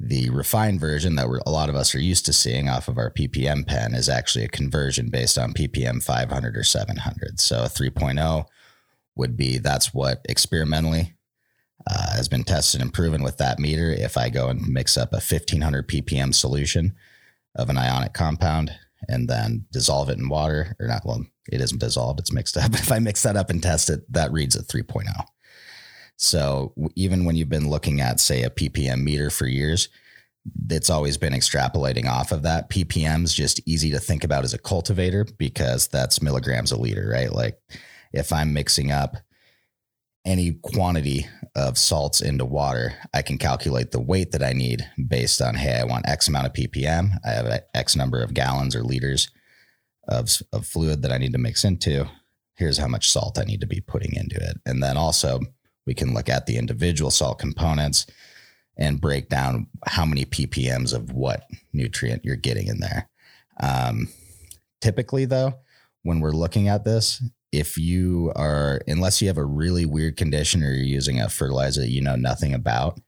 [0.00, 3.10] The refined version that a lot of us are used to seeing off of our
[3.10, 7.38] ppm pen is actually a conversion based on ppm 500 or 700.
[7.38, 8.46] So a 3.0
[9.16, 11.14] would be that's what experimentally
[11.86, 13.90] uh, has been tested and proven with that meter.
[13.90, 16.94] If I go and mix up a 1500 ppm solution
[17.56, 18.72] of an ionic compound
[19.08, 22.72] and then dissolve it in water, or not, well, it isn't dissolved, it's mixed up.
[22.74, 25.06] If I mix that up and test it, that reads a 3.0.
[26.16, 29.88] So even when you've been looking at, say, a ppm meter for years,
[30.68, 32.70] it's always been extrapolating off of that.
[32.70, 37.08] ppm is just easy to think about as a cultivator because that's milligrams a liter,
[37.08, 37.32] right?
[37.32, 37.60] Like
[38.12, 39.16] if I'm mixing up
[40.28, 45.40] any quantity of salts into water, I can calculate the weight that I need based
[45.40, 47.12] on, hey, I want X amount of ppm.
[47.24, 49.30] I have X number of gallons or liters
[50.06, 52.06] of, of fluid that I need to mix into.
[52.56, 54.58] Here's how much salt I need to be putting into it.
[54.66, 55.40] And then also,
[55.86, 58.06] we can look at the individual salt components
[58.76, 63.08] and break down how many ppms of what nutrient you're getting in there.
[63.60, 64.08] Um,
[64.82, 65.54] typically, though,
[66.02, 70.62] when we're looking at this, if you are, unless you have a really weird condition
[70.62, 73.00] or you're using a fertilizer that you know nothing about,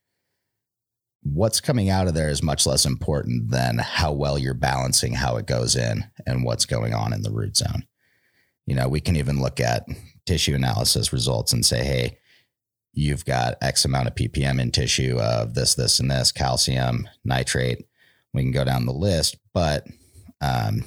[1.23, 5.37] what's coming out of there is much less important than how well you're balancing how
[5.37, 7.85] it goes in and what's going on in the root zone.
[8.67, 9.87] You know, we can even look at
[10.27, 12.19] tissue analysis results and say, hey,
[12.93, 17.87] you've got X amount of ppm in tissue of this, this, and this, calcium, nitrate.
[18.33, 19.87] We can go down the list, but
[20.41, 20.85] um,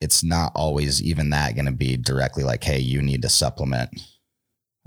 [0.00, 3.90] it's not always even that going to be directly like, hey, you need to supplement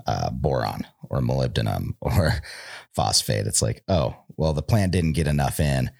[0.06, 2.32] uh, boron or molybdenum or
[2.92, 3.46] phosphate.
[3.46, 5.90] It's like, oh, well, the plant didn't get enough in.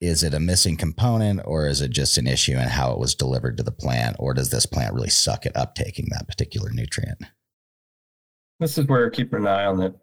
[0.00, 3.16] Is it a missing component or is it just an issue in how it was
[3.16, 4.16] delivered to the plant?
[4.20, 7.18] Or does this plant really suck at uptaking that particular nutrient?
[8.60, 9.94] This is where keeping an eye on the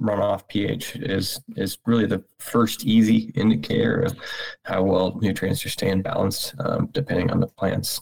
[0.00, 4.16] runoff pH is is really the first easy indicator of
[4.64, 8.00] how well nutrients are staying balanced, um, depending on the plant's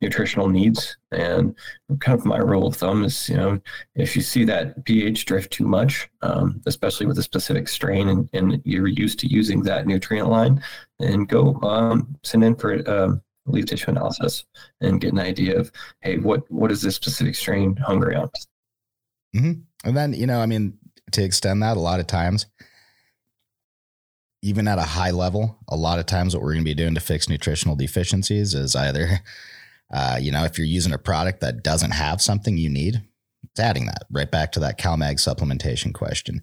[0.00, 0.96] nutritional needs.
[1.10, 1.54] And
[2.00, 3.60] kind of my rule of thumb is, you know,
[3.94, 8.28] if you see that pH drift too much, um, especially with a specific strain, and,
[8.32, 10.62] and, you're used to using that nutrient line,
[10.98, 14.44] then go um, send in for um, leaf tissue analysis
[14.80, 15.70] and get an idea of,
[16.00, 18.28] hey, what what is this specific strain hungry on?
[19.36, 19.60] Mm-hmm.
[19.84, 20.78] And then, you know, I mean,
[21.12, 22.46] to extend that a lot of times
[24.42, 26.94] even at a high level a lot of times what we're going to be doing
[26.94, 29.20] to fix nutritional deficiencies is either
[29.92, 33.02] uh, you know if you're using a product that doesn't have something you need
[33.50, 36.42] it's adding that right back to that calmag supplementation question.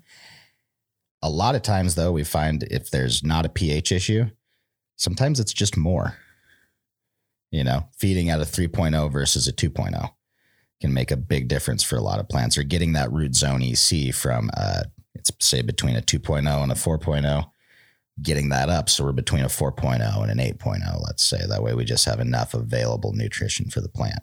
[1.21, 4.25] A lot of times though we find if there's not a ph issue
[4.95, 6.15] sometimes it's just more
[7.51, 10.11] you know feeding at a 3.0 versus a 2.0
[10.81, 13.61] can make a big difference for a lot of plants or getting that root zone
[13.61, 17.45] EC from uh, it's say between a 2.0 and a 4.0
[18.21, 18.89] getting that up.
[18.89, 21.39] So we're between a 4.0 and an 8.0 let's say.
[21.47, 24.19] That way we just have enough available nutrition for the plant.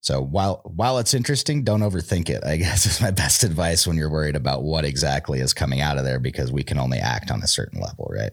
[0.00, 3.96] So while while it's interesting don't overthink it i guess is my best advice when
[3.96, 7.30] you're worried about what exactly is coming out of there because we can only act
[7.30, 8.32] on a certain level right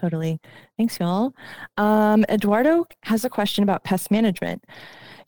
[0.00, 0.40] Totally.
[0.78, 1.34] Thanks, y'all.
[1.76, 4.64] Um, Eduardo has a question about pest management.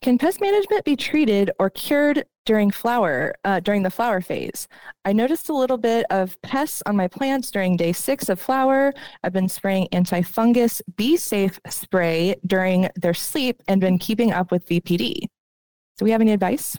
[0.01, 4.67] Can pest management be treated or cured during flower uh, during the flower phase?
[5.05, 8.95] I noticed a little bit of pests on my plants during day six of flower.
[9.23, 14.67] I've been spraying antifungus Be Safe spray during their sleep and been keeping up with
[14.67, 15.21] VPD.
[15.99, 16.79] Do we have any advice?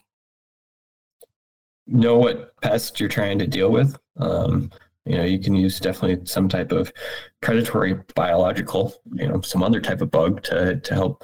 [1.85, 3.97] Know what pest you're trying to deal with.
[4.17, 4.71] Um,
[5.05, 6.91] you know, you can use definitely some type of
[7.41, 11.23] predatory biological, you know, some other type of bug to to help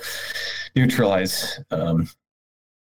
[0.75, 2.09] neutralize um,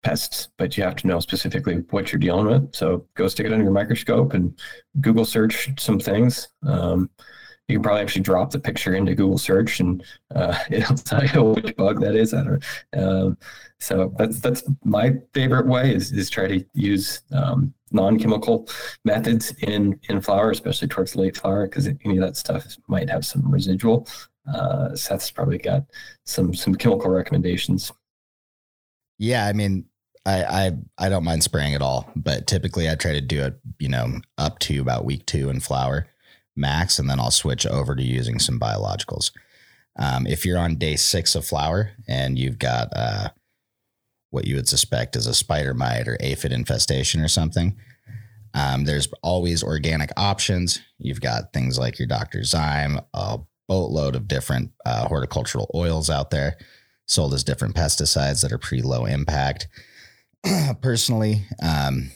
[0.03, 2.75] pests, but you have to know specifically what you're dealing with.
[2.75, 4.57] So go stick it under your microscope and
[5.01, 6.47] Google search some things.
[6.65, 7.09] Um,
[7.67, 10.03] you can probably actually drop the picture into Google search and
[10.35, 12.33] uh, it'll tell you which bug that is.
[12.33, 12.63] I don't.
[12.95, 13.37] Um,
[13.79, 18.69] so that's that's my favorite way is is try to use um, non-chemical
[19.03, 23.25] methods in in flower, especially towards late flower, because any of that stuff might have
[23.25, 24.07] some residual.
[24.51, 25.85] Uh, Seth's probably got
[26.25, 27.91] some some chemical recommendations.
[29.17, 29.85] Yeah, I mean,
[30.25, 33.59] I, I I don't mind spraying at all, but typically I try to do it,
[33.79, 36.07] you know, up to about week two in flower
[36.55, 39.31] max, and then I'll switch over to using some biologicals.
[39.97, 43.29] Um, if you're on day six of flower and you've got uh,
[44.29, 47.77] what you would suspect is a spider mite or aphid infestation or something,
[48.53, 50.81] um, there's always organic options.
[50.97, 52.39] You've got things like your Dr.
[52.39, 56.57] Zyme, a boatload of different uh, horticultural oils out there
[57.07, 59.67] sold as different pesticides that are pretty low impact.
[60.81, 62.11] Personally, um,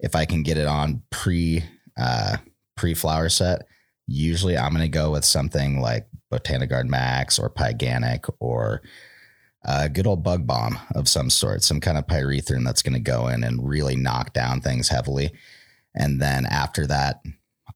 [0.00, 1.64] if I can get it on pre
[1.98, 2.36] uh,
[2.78, 3.66] pre flower set,
[4.06, 8.82] usually I'm going to go with something like Botanigard Max or Pyganic or
[9.64, 13.00] a good old bug bomb of some sort, some kind of pyrethrin that's going to
[13.00, 15.30] go in and really knock down things heavily.
[15.94, 17.20] And then after that,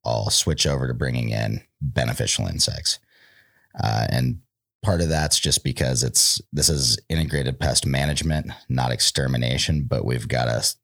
[0.04, 3.00] I'll switch over to bringing in beneficial insects.
[3.82, 4.38] Uh, and
[4.82, 10.28] part of that's just because it's this is integrated pest management, not extermination, but we've
[10.28, 10.74] got to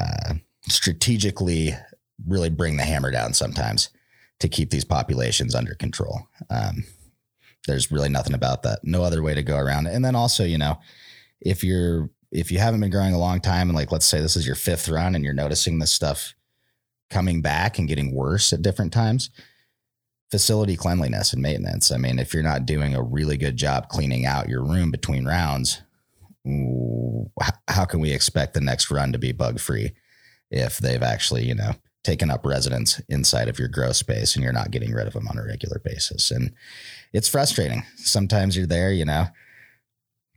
[0.00, 0.34] uh,
[0.68, 1.74] strategically
[2.26, 3.90] really bring the hammer down sometimes
[4.40, 6.28] to keep these populations under control.
[6.50, 6.84] Um,
[7.66, 8.80] there's really nothing about that.
[8.82, 9.86] No other way to go around.
[9.86, 10.78] And then also, you know,
[11.40, 14.36] if you're if you haven't been growing a long time and like let's say this
[14.36, 16.34] is your fifth run and you're noticing this stuff
[17.10, 19.30] coming back and getting worse at different times,
[20.30, 21.90] facility cleanliness and maintenance.
[21.90, 25.26] I mean, if you're not doing a really good job cleaning out your room between
[25.26, 25.80] rounds,
[27.68, 29.92] how can we expect the next run to be bug free
[30.50, 31.72] if they've actually, you know,
[32.08, 35.28] taken up residence inside of your grow space and you're not getting rid of them
[35.28, 36.30] on a regular basis?
[36.30, 36.54] And
[37.12, 37.84] it's frustrating.
[37.96, 39.26] Sometimes you're there, you know,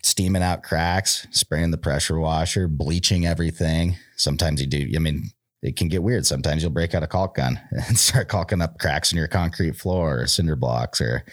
[0.03, 3.95] steaming out cracks, spraying the pressure washer, bleaching everything.
[4.17, 4.91] Sometimes you do.
[4.93, 5.29] I mean,
[5.61, 6.25] it can get weird.
[6.25, 9.77] Sometimes you'll break out a caulk gun and start caulking up cracks in your concrete
[9.77, 11.23] floor or cinder blocks or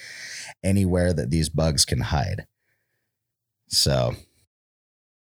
[0.63, 2.47] anywhere that these bugs can hide.
[3.69, 4.15] So,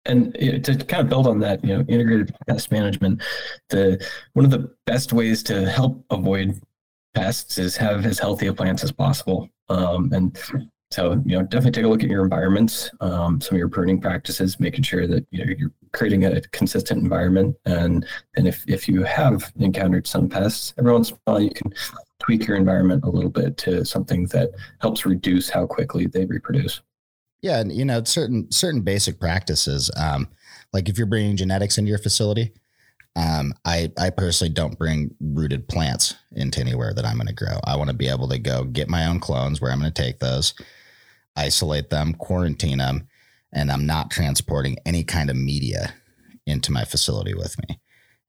[0.06, 3.22] and to kind of build on that, you know, integrated pest management,
[3.70, 6.60] the one of the best ways to help avoid
[7.14, 9.48] pests is have as healthy a plants as possible.
[9.68, 10.38] Um, and
[10.90, 14.00] so, you know, definitely take a look at your environments, um, some of your pruning
[14.00, 17.56] practices, making sure that you know you're creating a consistent environment.
[17.64, 21.50] And and if if you have encountered some pests, every once in a while you
[21.50, 21.72] can
[22.20, 26.80] tweak your environment a little bit to something that helps reduce how quickly they reproduce.
[27.44, 29.90] Yeah, and you know, certain certain basic practices.
[29.98, 30.28] Um,
[30.72, 32.54] like if you're bringing genetics into your facility,
[33.16, 37.60] um, I I personally don't bring rooted plants into anywhere that I'm going to grow.
[37.64, 40.02] I want to be able to go get my own clones where I'm going to
[40.02, 40.54] take those,
[41.36, 43.08] isolate them, quarantine them,
[43.52, 45.92] and I'm not transporting any kind of media
[46.46, 47.78] into my facility with me.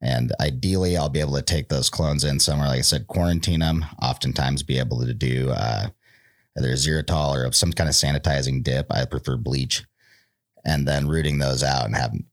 [0.01, 3.61] And ideally, I'll be able to take those clones in somewhere, like I said, quarantine
[3.61, 3.85] them.
[4.01, 5.87] Oftentimes, be able to do uh,
[6.57, 8.91] either ZeroTol or of some kind of sanitizing dip.
[8.91, 9.83] I prefer bleach,
[10.65, 12.25] and then rooting those out and having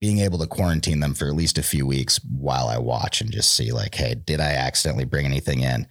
[0.00, 3.30] being able to quarantine them for at least a few weeks while I watch and
[3.30, 5.86] just see, like, hey, did I accidentally bring anything in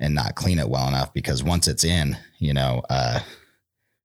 [0.00, 1.14] and not clean it well enough?
[1.14, 3.20] Because once it's in, you know, uh,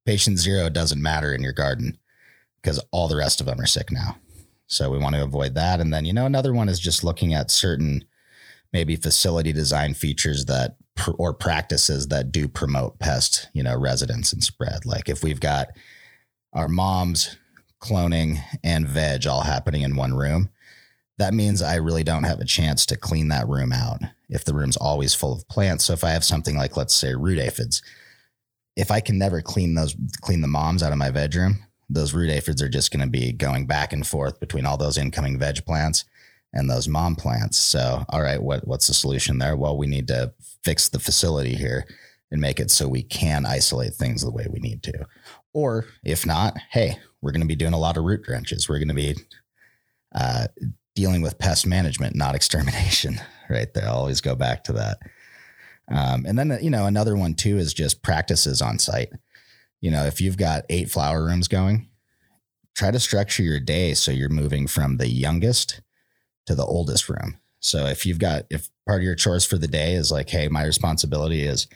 [0.06, 1.98] patient zero doesn't matter in your garden
[2.62, 4.16] because all the rest of them are sick now.
[4.68, 5.80] So we want to avoid that.
[5.80, 8.04] And then, you know, another one is just looking at certain
[8.72, 10.76] maybe facility design features that
[11.18, 14.84] or practices that do promote pest, you know, residence and spread.
[14.84, 15.68] Like if we've got
[16.52, 17.36] our moms
[17.80, 20.50] cloning and veg all happening in one room,
[21.18, 24.54] that means I really don't have a chance to clean that room out if the
[24.54, 25.84] room's always full of plants.
[25.84, 27.82] So if I have something like, let's say, root aphids,
[28.76, 32.30] if I can never clean those, clean the moms out of my bedroom, those root
[32.30, 35.64] aphids are just going to be going back and forth between all those incoming veg
[35.64, 36.04] plants
[36.52, 37.58] and those mom plants.
[37.58, 39.56] So, all right, what what's the solution there?
[39.56, 40.32] Well, we need to
[40.64, 41.86] fix the facility here
[42.30, 45.06] and make it so we can isolate things the way we need to.
[45.52, 48.68] Or if not, hey, we're going to be doing a lot of root drenches.
[48.68, 49.14] We're going to be
[50.14, 50.48] uh,
[50.94, 53.20] dealing with pest management, not extermination.
[53.48, 54.98] Right there, always go back to that.
[55.90, 59.10] Um, and then you know another one too is just practices on site.
[59.80, 61.88] You know, if you've got eight flower rooms going,
[62.74, 65.80] try to structure your day so you're moving from the youngest
[66.48, 67.38] to the oldest room.
[67.60, 70.48] So if you've got if part of your chores for the day is like, hey,
[70.48, 71.66] my responsibility is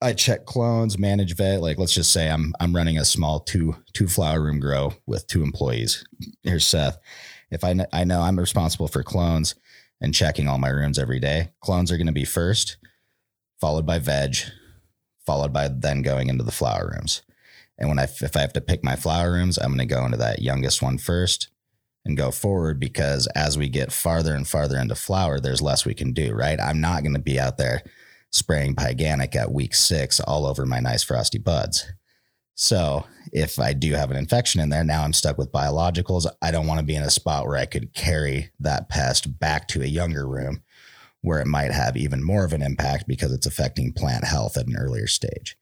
[0.00, 1.60] I check clones, manage veg.
[1.60, 5.28] Like, let's just say I'm I'm running a small two two flower room grow with
[5.28, 6.04] two employees.
[6.42, 6.98] Here's Seth.
[7.52, 9.54] If I I know I'm responsible for clones
[10.00, 12.78] and checking all my rooms every day, clones are going to be first,
[13.60, 14.38] followed by veg,
[15.24, 17.22] followed by then going into the flower rooms.
[17.78, 20.04] And when I if I have to pick my flower rooms, I'm going to go
[20.04, 21.51] into that youngest one first
[22.04, 25.94] and go forward because as we get farther and farther into flower, there's less we
[25.94, 26.32] can do.
[26.32, 26.60] Right?
[26.60, 27.82] I'm not going to be out there
[28.30, 31.86] spraying Pyganic at week six all over my nice frosty buds.
[32.54, 36.26] So if I do have an infection in there, now I'm stuck with biologicals.
[36.42, 39.68] I don't want to be in a spot where I could carry that pest back
[39.68, 40.62] to a younger room
[41.22, 44.66] where it might have even more of an impact because it's affecting plant health at
[44.66, 45.56] an earlier stage.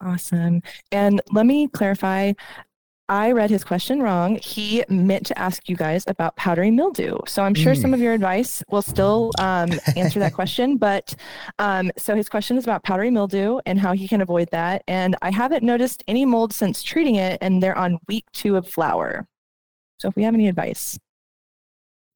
[0.00, 0.62] Awesome.
[0.92, 2.34] And let me clarify
[3.10, 4.38] I read his question wrong.
[4.42, 7.16] He meant to ask you guys about powdery mildew.
[7.26, 7.80] So I'm sure mm.
[7.80, 10.76] some of your advice will still um, answer that question.
[10.76, 11.14] But
[11.58, 14.82] um, so his question is about powdery mildew and how he can avoid that.
[14.86, 18.68] And I haven't noticed any mold since treating it, and they're on week two of
[18.68, 19.26] flower.
[20.00, 20.98] So if we have any advice.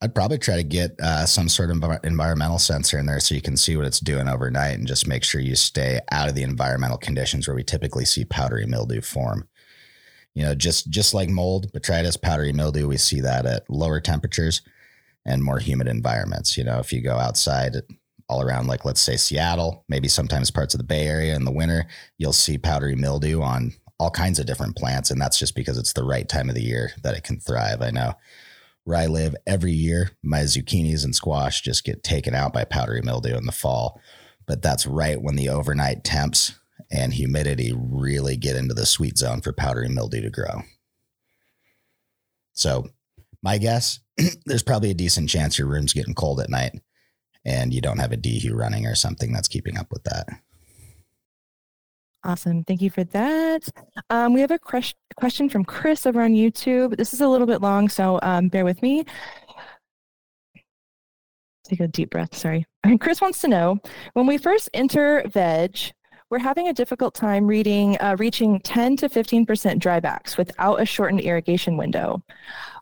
[0.03, 3.41] I'd probably try to get uh, some sort of environmental sensor in there so you
[3.41, 6.43] can see what it's doing overnight and just make sure you stay out of the
[6.43, 9.49] environmental conditions where we typically see powdery mildew form
[10.35, 14.63] you know, just just like mold, botrytis, powdery mildew, we see that at lower temperatures
[15.25, 16.57] and more humid environments.
[16.57, 17.77] You know, if you go outside
[18.29, 21.53] all around, like let's say Seattle, maybe sometimes parts of the Bay Area in the
[21.53, 21.87] winter,
[22.19, 25.93] you'll see powdery mildew on all kinds of different plants, and that's just because it's
[25.93, 27.83] the right time of the year that it can thrive.
[27.83, 28.15] I know
[28.85, 33.03] where I live every year, my zucchinis and squash just get taken out by powdery
[33.03, 34.01] mildew in the fall.
[34.47, 36.59] But that's right when the overnight temps
[36.93, 40.63] and humidity really get into the sweet zone for powdery mildew to grow.
[42.53, 42.87] So,
[43.43, 43.99] my guess,
[44.47, 46.81] there's probably a decent chance your room's getting cold at night
[47.45, 50.29] and you don't have a dehu running or something that's keeping up with that.
[52.25, 52.63] Awesome.
[52.63, 53.69] Thank you for that.
[54.09, 56.97] Um, we have a question from Chris over on YouTube.
[56.97, 59.05] This is a little bit long, so um, bear with me.
[61.65, 62.37] Take a deep breath.
[62.37, 62.65] Sorry.
[63.01, 63.79] Chris wants to know
[64.13, 65.93] when we first enter veg,
[66.33, 71.21] we're having a difficult time reading, uh, reaching 10 to 15% drybacks without a shortened
[71.21, 72.23] irrigation window.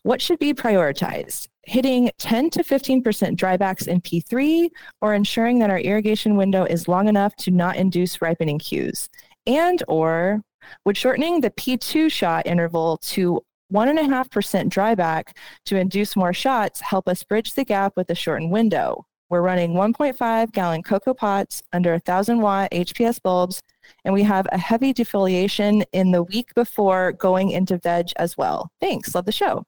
[0.04, 1.48] What should be prioritized?
[1.64, 3.02] Hitting 10 to 15%
[3.36, 4.68] drybacks in P3
[5.00, 9.08] or ensuring that our irrigation window is long enough to not induce ripening cues?
[9.48, 10.42] And or
[10.84, 13.40] would shortening the P2 shot interval to
[13.72, 19.06] 1.5% dryback to induce more shots help us bridge the gap with a shortened window?
[19.30, 23.62] We're running 1.5 gallon coco pots under 1,000 watt HPS bulbs,
[24.04, 28.70] and we have a heavy defoliation in the week before going into veg as well.
[28.80, 29.14] Thanks.
[29.14, 29.64] Love the show.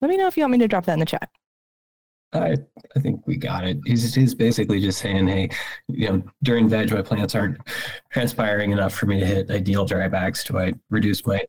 [0.00, 1.28] Let me know if you want me to drop that in the chat.
[2.32, 2.56] I
[2.96, 3.78] I think we got it.
[3.84, 5.50] He's he's basically just saying, hey,
[5.88, 7.58] you know, during veg, my plants aren't
[8.10, 10.46] transpiring enough for me to hit ideal drybacks.
[10.46, 11.44] Do I reduce my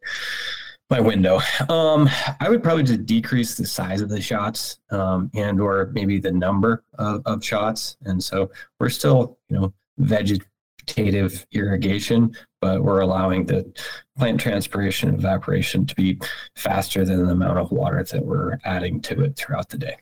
[0.90, 1.40] my window?
[1.70, 2.10] Um,
[2.40, 6.32] I would probably just decrease the size of the shots, um, and or maybe the
[6.32, 7.98] number of, of shots.
[8.04, 13.72] And so we're still, you know, vegetative irrigation, but we're allowing the
[14.18, 16.20] plant transpiration and evaporation to be
[16.56, 19.98] faster than the amount of water that we're adding to it throughout the day.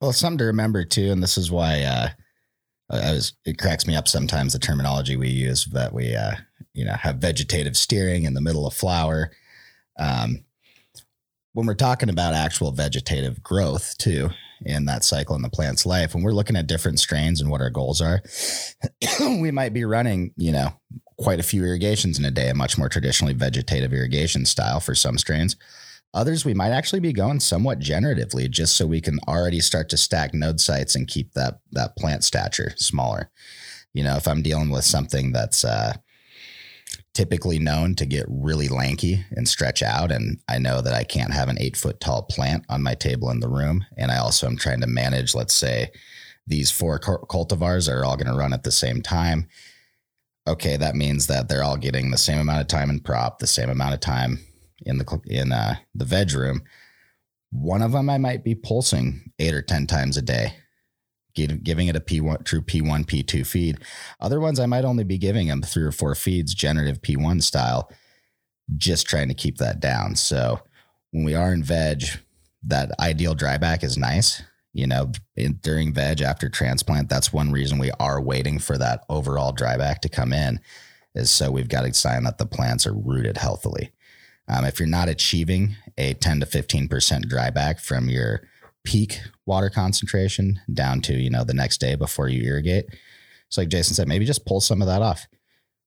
[0.00, 2.08] Well, something to remember too, and this is why uh,
[2.90, 3.34] I was.
[3.44, 6.32] It cracks me up sometimes the terminology we use that we, uh,
[6.72, 9.30] you know, have vegetative steering in the middle of flower.
[10.00, 10.44] Um,
[11.52, 14.30] when we're talking about actual vegetative growth too
[14.64, 17.60] in that cycle in the plant's life, when we're looking at different strains and what
[17.60, 18.22] our goals are,
[19.20, 20.72] we might be running, you know,
[21.18, 24.94] quite a few irrigations in a day, a much more traditionally vegetative irrigation style for
[24.94, 25.56] some strains.
[26.12, 29.96] Others, we might actually be going somewhat generatively just so we can already start to
[29.96, 33.30] stack node sites and keep that, that plant stature smaller.
[33.92, 35.94] You know, if I'm dealing with something that's uh,
[37.14, 41.32] typically known to get really lanky and stretch out, and I know that I can't
[41.32, 44.46] have an eight foot tall plant on my table in the room, and I also
[44.46, 45.90] am trying to manage, let's say,
[46.46, 49.48] these four cultivars are all going to run at the same time.
[50.48, 53.46] Okay, that means that they're all getting the same amount of time in prop, the
[53.46, 54.38] same amount of time
[54.86, 56.62] in the in uh, the veg room,
[57.50, 60.54] one of them I might be pulsing eight or ten times a day,
[61.46, 63.78] giving it a P1 true P1 P2 feed.
[64.20, 67.90] Other ones I might only be giving them three or four feeds, generative P1 style,
[68.76, 70.16] just trying to keep that down.
[70.16, 70.60] So
[71.10, 72.04] when we are in veg,
[72.62, 74.42] that ideal dryback is nice.
[74.72, 79.04] You know, in, during veg after transplant, that's one reason we are waiting for that
[79.08, 80.60] overall dryback to come in,
[81.14, 83.90] is so we've got to sign that the plants are rooted healthily.
[84.46, 86.88] Um, if you're not achieving a 10 to 15%
[87.26, 88.42] dryback from your
[88.84, 92.86] peak water concentration down to, you know, the next day before you irrigate,
[93.46, 95.26] it's like Jason said, maybe just pull some of that off.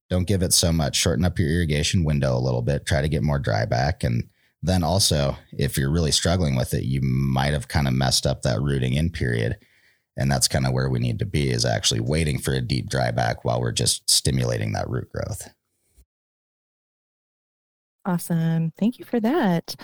[0.10, 0.96] Don't give it so much.
[0.96, 2.86] Shorten up your irrigation window a little bit.
[2.86, 4.04] Try to get more dryback.
[4.04, 4.30] And
[4.62, 8.42] then also, if you're really struggling with it, you might have kind of messed up
[8.42, 9.58] that rooting in period.
[10.16, 12.90] And that's kind of where we need to be is actually waiting for a deep
[12.90, 15.50] dryback while we're just stimulating that root growth.
[18.06, 18.72] Awesome.
[18.78, 19.76] Thank you for that.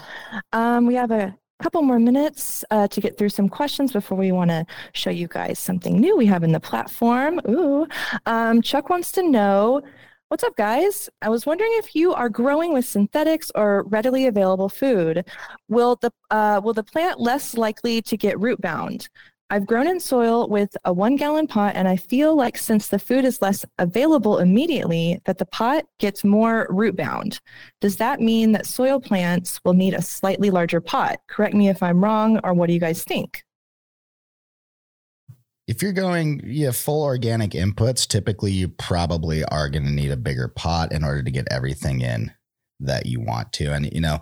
[0.51, 4.31] Um, we have a couple more minutes uh, to get through some questions before we
[4.31, 7.39] want to show you guys something new we have in the platform.
[7.49, 7.85] Ooh,
[8.25, 9.81] um, Chuck wants to know,
[10.29, 11.09] what's up, guys?
[11.21, 15.25] I was wondering if you are growing with synthetics or readily available food.
[15.67, 19.09] Will the uh, will the plant less likely to get root bound?
[19.51, 22.99] I've grown in soil with a one gallon pot, and I feel like since the
[22.99, 27.39] food is less available immediately, that the pot gets more root bound.
[27.81, 31.19] Does that mean that soil plants will need a slightly larger pot?
[31.27, 33.43] Correct me if I'm wrong, or what do you guys think?
[35.67, 40.11] If you're going you have full organic inputs, typically you probably are going to need
[40.11, 42.31] a bigger pot in order to get everything in
[42.79, 43.73] that you want to.
[43.73, 44.19] And, you know,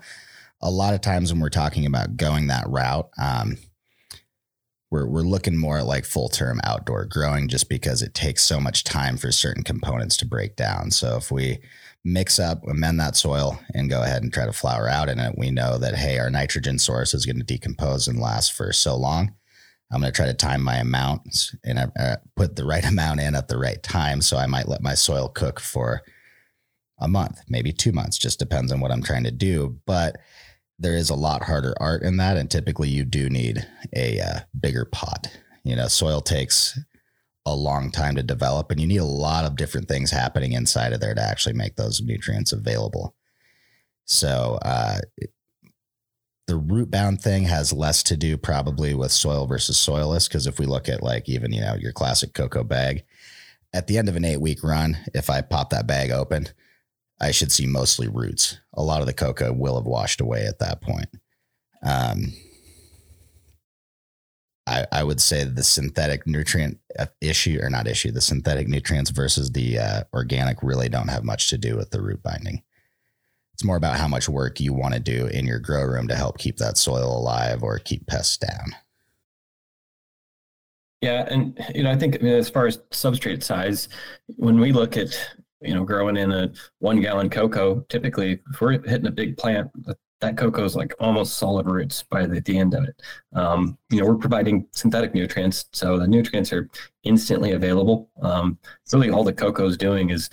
[0.62, 3.58] a lot of times when we're talking about going that route, um,
[4.90, 8.60] we're we're looking more at like full term outdoor growing just because it takes so
[8.60, 10.92] much time for certain components to break down.
[10.92, 11.60] So if we
[12.06, 15.38] mix up, amend that soil and go ahead and try to flower out in it,
[15.38, 18.96] we know that hey, our nitrogen source is going to decompose and last for so
[18.96, 19.34] long.
[19.92, 23.36] I'm going to try to time my amounts and uh, put the right amount in
[23.36, 24.22] at the right time.
[24.22, 26.02] So I might let my soil cook for
[27.00, 29.80] a month, maybe two months, just depends on what I'm trying to do.
[29.86, 30.18] But
[30.80, 34.40] there is a lot harder art in that, and typically you do need a uh,
[34.60, 35.28] bigger pot.
[35.64, 36.80] You know, soil takes
[37.46, 40.94] a long time to develop, and you need a lot of different things happening inside
[40.94, 43.16] of there to actually make those nutrients available.
[44.06, 45.00] So, uh,
[46.48, 50.60] the root bound thing has less to do probably with soil versus soilless because if
[50.60, 53.04] we look at like even you know your classic coco bag
[53.74, 56.48] at the end of an eight week run if i pop that bag open
[57.20, 58.60] I should see mostly roots.
[58.74, 61.10] A lot of the coco will have washed away at that point.
[61.84, 62.34] Um,
[64.68, 69.12] I, I would say the synthetic nutrient uh, issue, or not issue, the synthetic nutrients
[69.12, 72.62] versus the uh, organic really don't have much to do with the root binding.
[73.54, 76.16] It's more about how much work you want to do in your grow room to
[76.16, 78.76] help keep that soil alive or keep pests down.
[81.02, 83.88] Yeah, and you know, I think I mean, as far as substrate size,
[84.36, 85.18] when we look at
[85.62, 89.70] you know, growing in a one gallon coco, typically if we're hitting a big plant,
[90.20, 93.02] that coco is like almost solid roots by the, the end of it.
[93.34, 96.70] Um, you know, we're providing synthetic nutrients, so the nutrients are
[97.04, 98.10] instantly available.
[98.22, 98.58] Um,
[98.92, 100.30] really, all the coco is doing is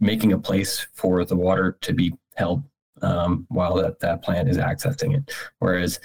[0.00, 2.62] making a place for the water to be held
[3.02, 5.32] um, while that, that plant is accessing it.
[5.58, 5.98] Whereas,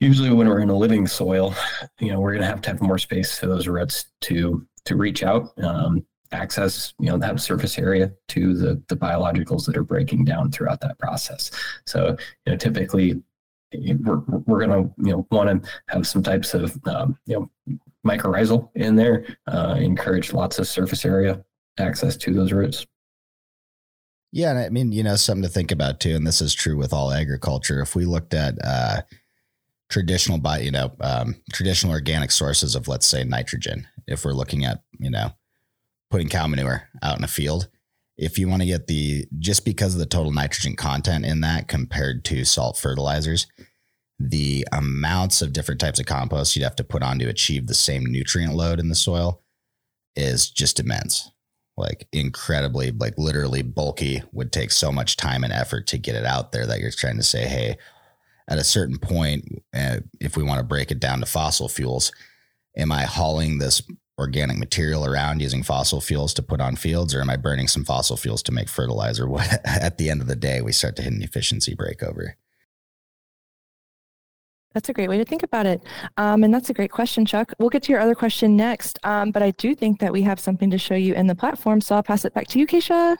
[0.00, 1.54] usually when we're in a living soil,
[1.98, 4.96] you know, we're going to have to have more space for those roots to to
[4.96, 9.84] reach out, um, access, you know, that surface area to the the biologicals that are
[9.84, 11.50] breaking down throughout that process.
[11.86, 12.16] So,
[12.46, 13.22] you know, typically
[13.72, 17.50] we're, we're going to you know want to have some types of um, you know
[18.06, 21.44] mycorrhizal in there uh, encourage lots of surface area
[21.78, 22.86] access to those roots
[24.32, 26.76] yeah and i mean you know something to think about too and this is true
[26.76, 29.00] with all agriculture if we looked at uh,
[29.90, 34.64] traditional by you know um, traditional organic sources of let's say nitrogen if we're looking
[34.64, 35.30] at you know
[36.10, 37.68] putting cow manure out in a field.
[38.16, 41.68] If you want to get the just because of the total nitrogen content in that
[41.68, 43.46] compared to salt fertilizers
[44.18, 47.74] the amounts of different types of compost you'd have to put on to achieve the
[47.74, 49.42] same nutrient load in the soil
[50.16, 51.30] is just immense.
[51.76, 56.24] Like incredibly like literally bulky would take so much time and effort to get it
[56.24, 57.76] out there that you're trying to say hey
[58.48, 62.10] at a certain point uh, if we want to break it down to fossil fuels
[62.76, 63.80] am i hauling this
[64.18, 67.84] organic material around using fossil fuels to put on fields or am i burning some
[67.84, 69.28] fossil fuels to make fertilizer
[69.64, 72.32] at the end of the day we start to hit an efficiency breakover
[74.74, 75.82] that's a great way to think about it.
[76.18, 77.52] Um, and that's a great question, Chuck.
[77.58, 78.98] We'll get to your other question next.
[79.02, 81.80] Um, but I do think that we have something to show you in the platform.
[81.80, 83.16] So I'll pass it back to you, Keisha.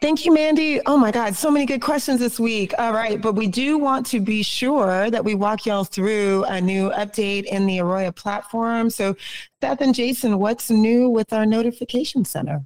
[0.00, 0.80] Thank you, Mandy.
[0.86, 2.72] Oh my God, so many good questions this week.
[2.78, 6.60] All right, but we do want to be sure that we walk y'all through a
[6.60, 8.90] new update in the Aroya platform.
[8.90, 9.16] So,
[9.60, 12.64] Seth and Jason, what's new with our notification center?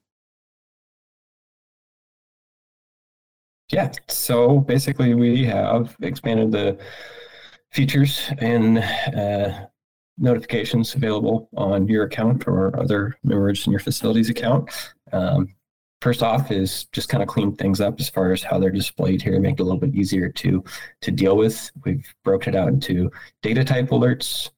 [3.70, 6.78] Yeah, so basically, we have expanded the
[7.70, 8.80] features and
[9.16, 9.68] uh,
[10.18, 14.68] notifications available on your account or other members in your facilities account.
[15.12, 15.48] Um,
[16.02, 19.22] first off is just kind of clean things up as far as how they're displayed
[19.22, 20.62] here, make it a little bit easier to
[21.00, 21.70] to deal with.
[21.84, 24.50] We've broken it out into data type alerts,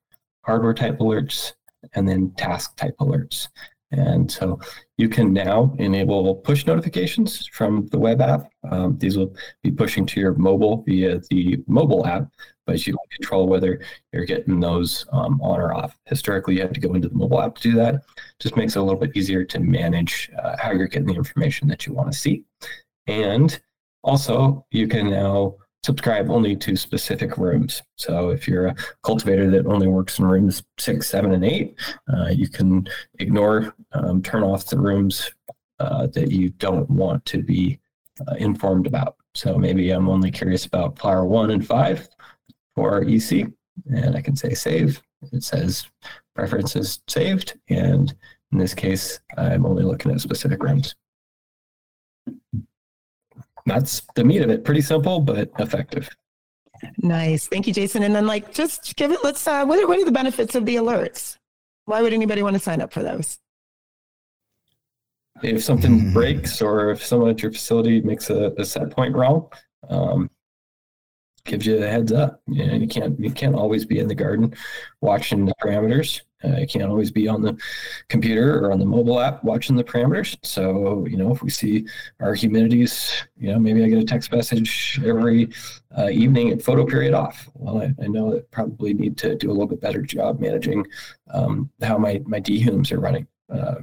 [0.42, 1.52] hardware type alerts,
[1.94, 3.48] and then task type alerts.
[3.96, 4.58] And so
[4.96, 8.50] you can now enable push notifications from the web app.
[8.70, 12.28] Um, these will be pushing to your mobile via the mobile app,
[12.66, 13.80] but you can control whether
[14.12, 15.96] you're getting those um, on or off.
[16.06, 18.02] Historically, you had to go into the mobile app to do that.
[18.40, 21.68] Just makes it a little bit easier to manage uh, how you're getting the information
[21.68, 22.44] that you want to see.
[23.06, 23.60] And
[24.02, 25.54] also, you can now
[25.84, 27.82] subscribe only to specific rooms.
[27.96, 31.78] So if you're a cultivator that only works in rooms six, seven, and eight,
[32.10, 35.30] uh, you can ignore, um, turn off the rooms
[35.80, 37.78] uh, that you don't want to be
[38.26, 39.16] uh, informed about.
[39.34, 42.08] So maybe I'm only curious about flower one and five
[42.74, 43.48] for EC,
[43.90, 45.02] and I can say save.
[45.32, 45.86] It says
[46.34, 48.14] preferences saved, and
[48.52, 50.94] in this case, I'm only looking at specific rooms
[53.66, 54.64] that's the meat of it.
[54.64, 56.08] Pretty simple, but effective.
[56.98, 57.46] Nice.
[57.46, 58.02] Thank you, Jason.
[58.02, 60.66] And then like, just give it, let's, uh, what are, what are the benefits of
[60.66, 61.36] the alerts?
[61.86, 63.38] Why would anybody want to sign up for those?
[65.42, 69.48] If something breaks or if someone at your facility makes a, a set point wrong,
[69.88, 70.30] um,
[71.44, 72.40] gives you a heads up.
[72.46, 74.54] You know, you can't you can't always be in the garden
[75.00, 76.20] watching the parameters.
[76.44, 77.56] Uh, you can't always be on the
[78.08, 80.36] computer or on the mobile app watching the parameters.
[80.42, 81.86] So, you know, if we see
[82.20, 85.48] our humidities, you know, maybe I get a text message every
[85.96, 87.48] uh, evening at photo period off.
[87.54, 90.86] Well, I, I know that probably need to do a little bit better job managing
[91.32, 93.26] um, how my, my dehums are running.
[93.50, 93.76] Uh,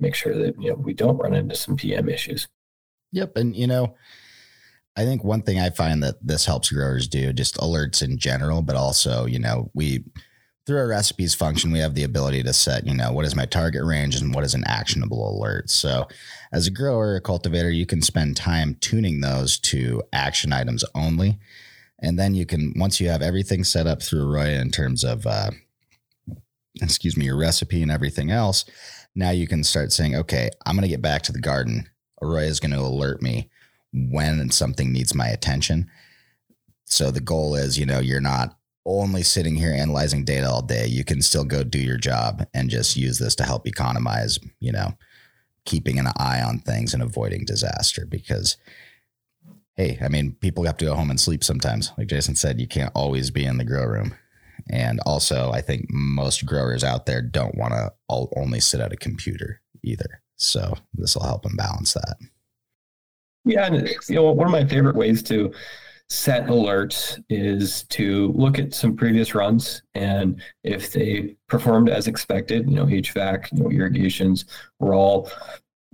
[0.00, 2.48] make sure that, you know, we don't run into some PM issues.
[3.12, 3.36] Yep.
[3.36, 3.94] And, you know,
[4.96, 8.62] I think one thing I find that this helps growers do, just alerts in general,
[8.62, 10.04] but also, you know, we,
[10.66, 13.44] through our recipes function, we have the ability to set, you know, what is my
[13.44, 15.68] target range and what is an actionable alert.
[15.68, 16.06] So,
[16.52, 21.38] as a grower, a cultivator, you can spend time tuning those to action items only.
[21.98, 25.26] And then you can, once you have everything set up through Aroya in terms of,
[25.26, 25.50] uh,
[26.80, 28.64] excuse me, your recipe and everything else,
[29.16, 31.88] now you can start saying, okay, I'm going to get back to the garden.
[32.22, 33.50] Aroya is going to alert me
[33.94, 35.88] when something needs my attention.
[36.84, 40.86] So the goal is, you know, you're not only sitting here analyzing data all day.
[40.86, 44.72] You can still go do your job and just use this to help economize, you
[44.72, 44.92] know,
[45.64, 48.56] keeping an eye on things and avoiding disaster because
[49.76, 51.92] hey, I mean, people have to go home and sleep sometimes.
[51.98, 54.14] Like Jason said, you can't always be in the grow room.
[54.70, 58.96] And also, I think most growers out there don't want to only sit at a
[58.96, 60.22] computer either.
[60.36, 62.16] So this will help them balance that.
[63.44, 65.52] Yeah, and you know, one of my favorite ways to
[66.08, 72.68] set alerts is to look at some previous runs and if they performed as expected,
[72.68, 74.44] you know, HVAC, you know, irrigations
[74.80, 75.30] were all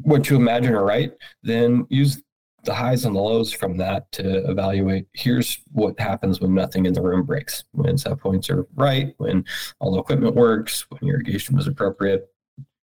[0.02, 2.22] what you imagine are right, then use
[2.64, 6.92] the highs and the lows from that to evaluate here's what happens when nothing in
[6.92, 9.44] the room breaks, when set points are right, when
[9.78, 12.28] all the equipment works, when irrigation was appropriate.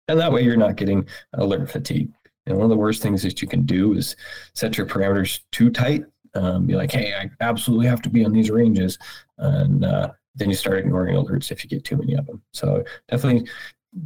[0.07, 2.11] And that way you're not getting alert fatigue.
[2.49, 4.15] And one of the worst things that you can do is
[4.55, 6.03] set your parameters too tight.
[6.35, 8.97] Um, be like, hey, I absolutely have to be on these ranges.
[9.37, 12.41] And uh, then you start ignoring alerts if you get too many of them.
[12.53, 13.49] So definitely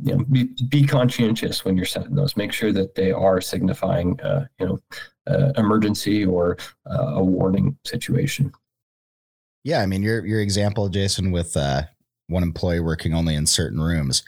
[0.04, 2.38] you know, be, be conscientious when you're setting those.
[2.38, 4.80] Make sure that they are signifying, uh, you know,
[5.28, 6.58] uh, emergency or
[6.89, 8.52] uh, a warning situation.
[9.64, 11.84] Yeah, I mean your your example, Jason, with uh,
[12.28, 14.24] one employee working only in certain rooms.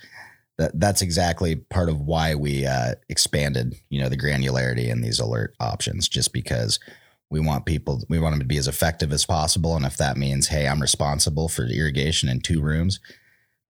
[0.57, 5.19] That that's exactly part of why we uh, expanded, you know, the granularity in these
[5.19, 6.79] alert options, just because
[7.29, 10.15] we want people, we want them to be as effective as possible, and if that
[10.15, 12.99] means, hey, I'm responsible for irrigation in two rooms,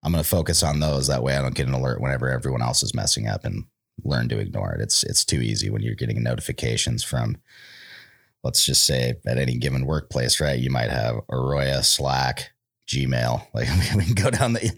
[0.04, 1.08] I'm going to focus on those.
[1.08, 3.64] That way, I don't get an alert whenever everyone else is messing up and
[4.04, 4.80] learn to ignore it.
[4.80, 7.38] It's it's too easy when you're getting notifications from,
[8.44, 10.60] let's just say, at any given workplace, right?
[10.60, 12.52] You might have Aroya, Slack,
[12.88, 13.46] Gmail.
[13.54, 14.70] Like we can go down the.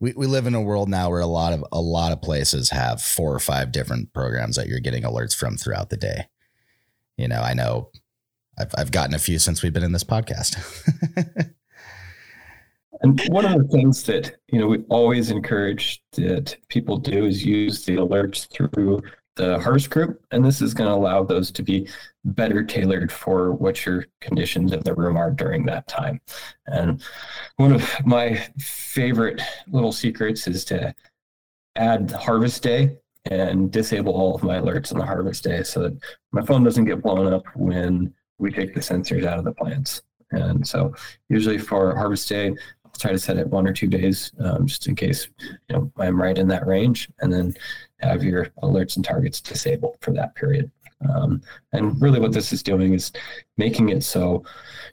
[0.00, 2.70] We, we live in a world now where a lot of a lot of places
[2.70, 6.28] have four or five different programs that you're getting alerts from throughout the day.
[7.16, 7.90] You know, I know
[8.58, 10.56] I've I've gotten a few since we've been in this podcast.
[13.02, 17.44] And one of the things that you know we always encourage that people do is
[17.44, 19.02] use the alerts through
[19.36, 21.88] the harvest group, and this is going to allow those to be
[22.26, 26.20] better tailored for what your conditions in the room are during that time.
[26.66, 27.02] And
[27.56, 30.94] one of my favorite little secrets is to
[31.76, 32.96] add harvest day
[33.30, 35.98] and disable all of my alerts on the harvest day so that
[36.32, 40.02] my phone doesn't get blown up when we take the sensors out of the plants.
[40.32, 40.94] And so
[41.28, 44.86] usually for harvest day, I'll try to set it one or two days um, just
[44.88, 47.54] in case you know I'm right in that range, and then
[48.00, 50.70] have your alerts and targets disabled for that period.
[51.10, 51.42] Um,
[51.72, 53.12] and really, what this is doing is
[53.56, 54.44] making it so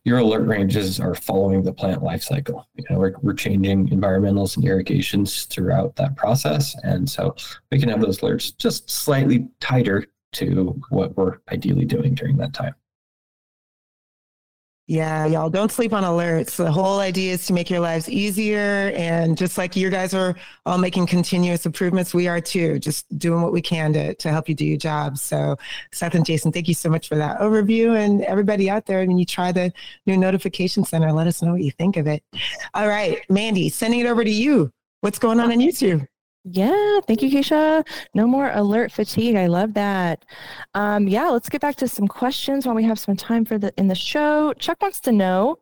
[0.03, 2.67] your alert ranges are following the plant life cycle.
[2.75, 7.35] You know, we're, we're changing environmentals and irrigations throughout that process, and so
[7.71, 12.53] we can have those alerts just slightly tighter to what we're ideally doing during that
[12.53, 12.75] time.
[14.85, 16.57] Yeah, y'all don't sleep on alerts.
[16.57, 18.91] The whole idea is to make your lives easier.
[18.95, 23.41] And just like you guys are all making continuous improvements, we are too, just doing
[23.41, 25.17] what we can to, to help you do your job.
[25.17, 25.55] So,
[25.93, 27.97] Seth and Jason, thank you so much for that overview.
[27.97, 29.71] And everybody out there, when you try the
[30.05, 32.21] new notification center, let us know what you think of it.
[32.73, 34.69] All right, Mandy, sending it over to you.
[34.99, 36.05] What's going on on YouTube?
[36.45, 37.87] Yeah, thank you, Keisha.
[38.13, 39.35] No more alert fatigue.
[39.35, 40.25] I love that.
[40.73, 43.73] Um, yeah, let's get back to some questions while we have some time for the
[43.77, 44.53] in the show.
[44.53, 45.59] Chuck wants to know.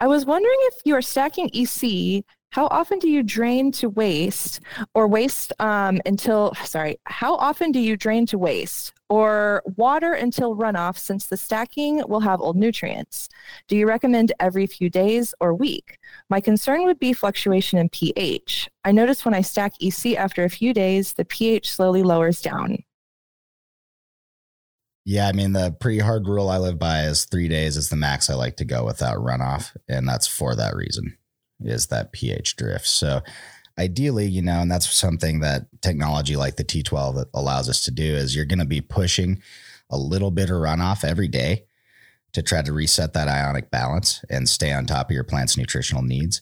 [0.00, 4.60] I was wondering if you are stacking EC how often do you drain to waste
[4.94, 10.56] or waste um, until, sorry, how often do you drain to waste or water until
[10.56, 13.28] runoff since the stacking will have old nutrients?
[13.68, 15.98] Do you recommend every few days or week?
[16.28, 18.68] My concern would be fluctuation in pH.
[18.84, 22.78] I notice when I stack EC after a few days, the pH slowly lowers down.
[25.04, 27.96] Yeah, I mean the pretty hard rule I live by is three days is the
[27.96, 31.16] max I like to go without runoff, and that's for that reason
[31.60, 32.86] is that pH drift.
[32.86, 33.22] So
[33.78, 38.02] ideally, you know, and that's something that technology like the T12 allows us to do
[38.02, 39.42] is you're going to be pushing
[39.90, 41.64] a little bit of runoff every day
[42.32, 46.02] to try to reset that ionic balance and stay on top of your plant's nutritional
[46.02, 46.40] needs.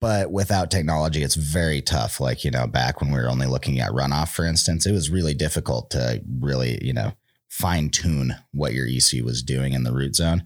[0.00, 2.20] But without technology, it's very tough.
[2.20, 5.10] Like, you know, back when we were only looking at runoff, for instance, it was
[5.10, 7.12] really difficult to really, you know,
[7.48, 10.44] fine tune what your EC was doing in the root zone.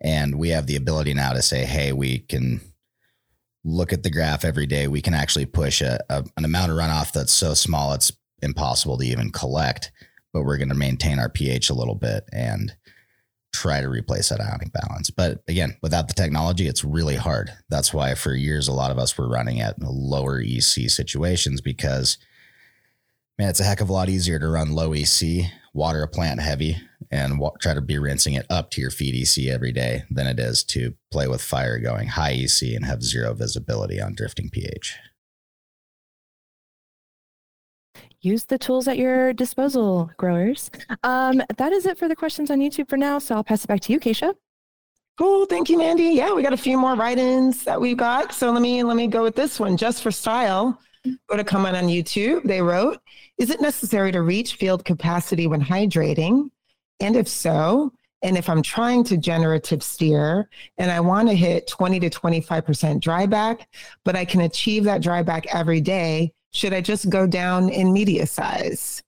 [0.00, 2.60] And we have the ability now to say, hey, we can
[3.68, 4.88] look at the graph every day.
[4.88, 8.12] We can actually push a, a, an amount of runoff that's so small it's
[8.42, 9.92] impossible to even collect,
[10.32, 12.74] but we're going to maintain our pH a little bit and
[13.52, 15.10] try to replace that ionic balance.
[15.10, 17.50] But again, without the technology, it's really hard.
[17.68, 22.18] That's why for years, a lot of us were running at lower EC situations because,
[23.38, 26.40] man, it's a heck of a lot easier to run low EC, water a plant
[26.40, 26.76] heavy,
[27.10, 30.26] and wa- try to be rinsing it up to your feed EC every day than
[30.26, 34.50] it is to play with fire going high EC and have zero visibility on drifting
[34.50, 34.96] pH.
[38.20, 40.70] Use the tools at your disposal, growers.
[41.04, 43.18] Um, that is it for the questions on YouTube for now.
[43.20, 44.34] So I'll pass it back to you, Keisha.
[45.18, 46.10] Cool, thank you, Mandy.
[46.10, 48.32] Yeah, we got a few more write-ins that we've got.
[48.32, 49.76] So let me let me go with this one.
[49.76, 50.80] Just for style,
[51.28, 52.44] go to comment on YouTube.
[52.44, 52.98] They wrote,
[53.36, 56.50] "Is it necessary to reach field capacity when hydrating?
[57.00, 57.92] And if so,
[58.22, 63.00] and if I'm trying to generative steer and I want to hit 20 to 25%
[63.00, 63.66] dryback,
[64.04, 68.26] but I can achieve that dryback every day, should I just go down in media
[68.26, 69.02] size?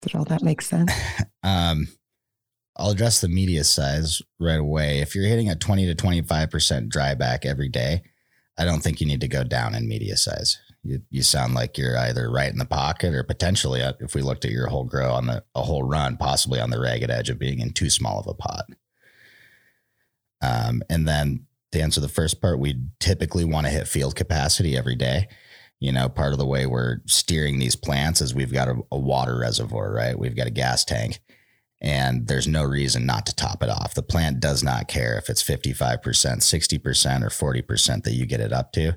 [0.00, 0.92] Did all that make sense?
[1.44, 1.86] Um,
[2.76, 4.98] I'll address the media size right away.
[4.98, 8.02] If you're hitting a 20 to 25% dryback every day,
[8.58, 10.58] I don't think you need to go down in media size.
[10.88, 14.22] You, you sound like you're either right in the pocket or potentially, uh, if we
[14.22, 17.30] looked at your whole grow on the a whole run, possibly on the ragged edge
[17.30, 18.64] of being in too small of a pot.
[20.40, 24.76] Um, and then to answer the first part, we typically want to hit field capacity
[24.76, 25.28] every day.
[25.80, 28.98] You know, part of the way we're steering these plants is we've got a, a
[28.98, 30.18] water reservoir, right?
[30.18, 31.20] We've got a gas tank
[31.80, 33.94] and there's no reason not to top it off.
[33.94, 38.52] The plant does not care if it's 55%, 60%, or 40% that you get it
[38.52, 38.94] up to.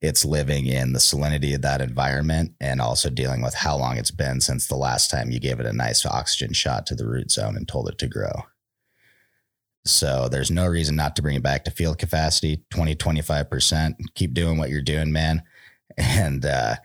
[0.00, 4.12] It's living in the salinity of that environment and also dealing with how long it's
[4.12, 7.32] been since the last time you gave it a nice oxygen shot to the root
[7.32, 8.44] zone and told it to grow.
[9.84, 13.94] So there's no reason not to bring it back to field capacity, 20, 25%.
[14.14, 15.42] Keep doing what you're doing, man.
[15.96, 16.76] And uh,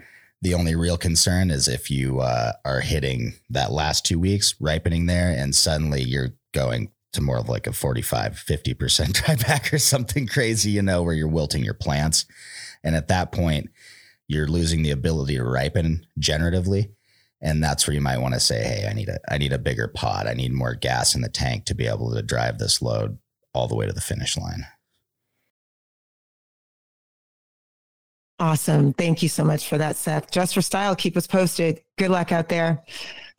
[0.41, 5.05] the only real concern is if you uh, are hitting that last two weeks, ripening
[5.05, 9.79] there, and suddenly you're going to more of like a 45, 50% dry back or
[9.79, 12.25] something crazy, you know, where you're wilting your plants.
[12.83, 13.69] And at that point,
[14.27, 16.91] you're losing the ability to ripen generatively.
[17.41, 19.59] And that's where you might want to say, hey, I need a I need a
[19.59, 20.27] bigger pot.
[20.27, 23.17] I need more gas in the tank to be able to drive this load
[23.53, 24.65] all the way to the finish line.
[28.39, 28.93] Awesome.
[28.93, 30.31] Thank you so much for that, Seth.
[30.31, 31.81] Just for style, keep us posted.
[31.97, 32.83] Good luck out there.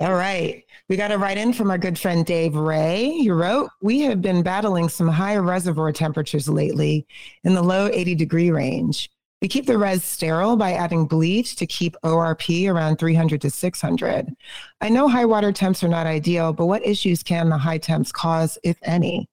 [0.01, 0.65] All right.
[0.89, 3.07] We got a write in from our good friend Dave Ray.
[3.07, 7.07] You wrote, We have been battling some high reservoir temperatures lately
[7.43, 9.11] in the low 80 degree range.
[9.45, 14.35] We keep the res sterile by adding bleach to keep ORP around 300 to 600.
[14.81, 18.11] I know high water temps are not ideal, but what issues can the high temps
[18.11, 19.29] cause, if any?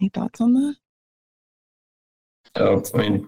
[0.00, 0.76] Any thoughts on that?
[2.56, 3.26] So, I mean,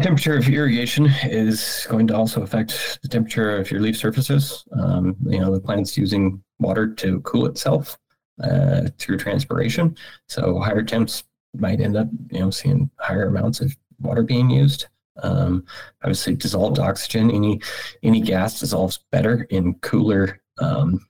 [0.00, 4.62] temperature of irrigation is going to also affect the temperature of your leaf surfaces.
[4.80, 7.98] Um, you know, the plant's using water to cool itself
[8.40, 9.96] uh, through transpiration.
[10.28, 14.86] So higher temps might end up, you know, seeing higher amounts of water being used.
[15.22, 15.64] Um,
[16.02, 17.60] obviously, dissolved oxygen, any
[18.02, 21.06] any gas dissolves better in cooler um,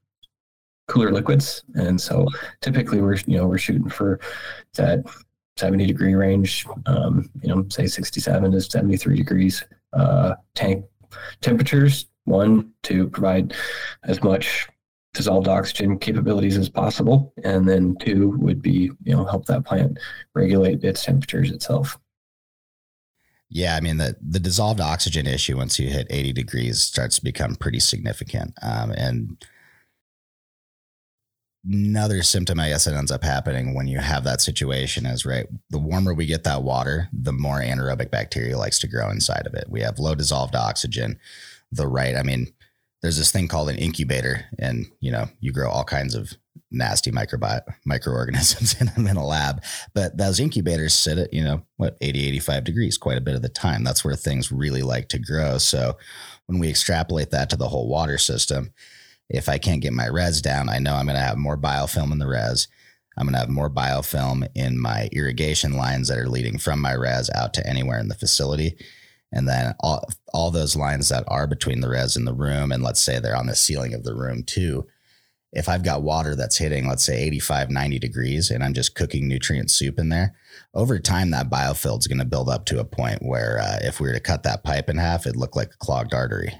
[0.88, 2.26] cooler liquids, and so
[2.60, 4.18] typically we're you know we're shooting for
[4.74, 5.04] that
[5.56, 10.84] 70 degree range, um, you know, say 67 to 73 degrees uh, tank
[11.40, 12.06] temperatures.
[12.24, 13.54] One, to provide
[14.04, 14.68] as much
[15.12, 17.32] dissolved oxygen capabilities as possible.
[17.44, 19.98] And then two would be, you know, help that plant
[20.34, 21.98] regulate its temperatures itself.
[23.54, 27.24] Yeah, I mean the the dissolved oxygen issue once you hit 80 degrees starts to
[27.24, 28.54] become pretty significant.
[28.62, 29.44] Um, and
[31.70, 35.46] another symptom I guess that ends up happening when you have that situation is right
[35.70, 39.54] the warmer we get that water the more anaerobic bacteria likes to grow inside of
[39.54, 41.20] it we have low dissolved oxygen
[41.70, 42.52] the right I mean
[43.02, 46.32] there's this thing called an incubator and you know you grow all kinds of
[46.70, 49.62] nasty microbi- microorganisms in them in a lab
[49.94, 53.42] but those incubators sit at you know what 80 85 degrees quite a bit of
[53.42, 55.96] the time that's where things really like to grow so
[56.46, 58.72] when we extrapolate that to the whole water system
[59.32, 62.12] if I can't get my res down, I know I'm going to have more biofilm
[62.12, 62.68] in the res.
[63.16, 66.92] I'm going to have more biofilm in my irrigation lines that are leading from my
[66.92, 68.76] res out to anywhere in the facility.
[69.32, 72.82] And then all, all those lines that are between the res and the room, and
[72.82, 74.86] let's say they're on the ceiling of the room too.
[75.54, 79.28] If I've got water that's hitting, let's say 85, 90 degrees, and I'm just cooking
[79.28, 80.34] nutrient soup in there,
[80.74, 84.00] over time, that biofilm is going to build up to a point where uh, if
[84.00, 86.54] we were to cut that pipe in half, it'd look like a clogged artery.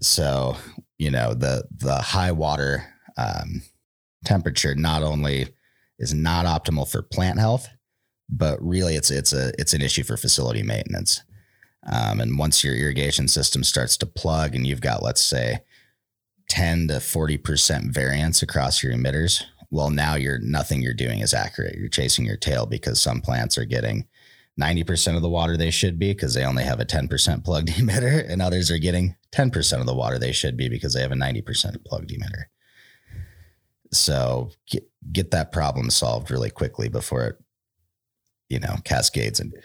[0.00, 0.56] So
[0.98, 2.84] you know the the high water
[3.16, 3.62] um,
[4.24, 5.48] temperature not only
[5.98, 7.68] is not optimal for plant health,
[8.28, 11.22] but really it's it's a it's an issue for facility maintenance.
[11.90, 15.60] Um, and once your irrigation system starts to plug, and you've got let's say
[16.48, 21.34] ten to forty percent variance across your emitters, well, now you're nothing you're doing is
[21.34, 21.76] accurate.
[21.76, 24.06] You're chasing your tail because some plants are getting
[24.60, 28.28] 90% of the water they should be because they only have a 10% plugged emitter,
[28.28, 31.16] and others are getting 10% of the water they should be because they have a
[31.16, 32.44] 90% plugged emitter.
[33.92, 37.36] So get, get that problem solved really quickly before it,
[38.48, 39.58] you know, cascades into,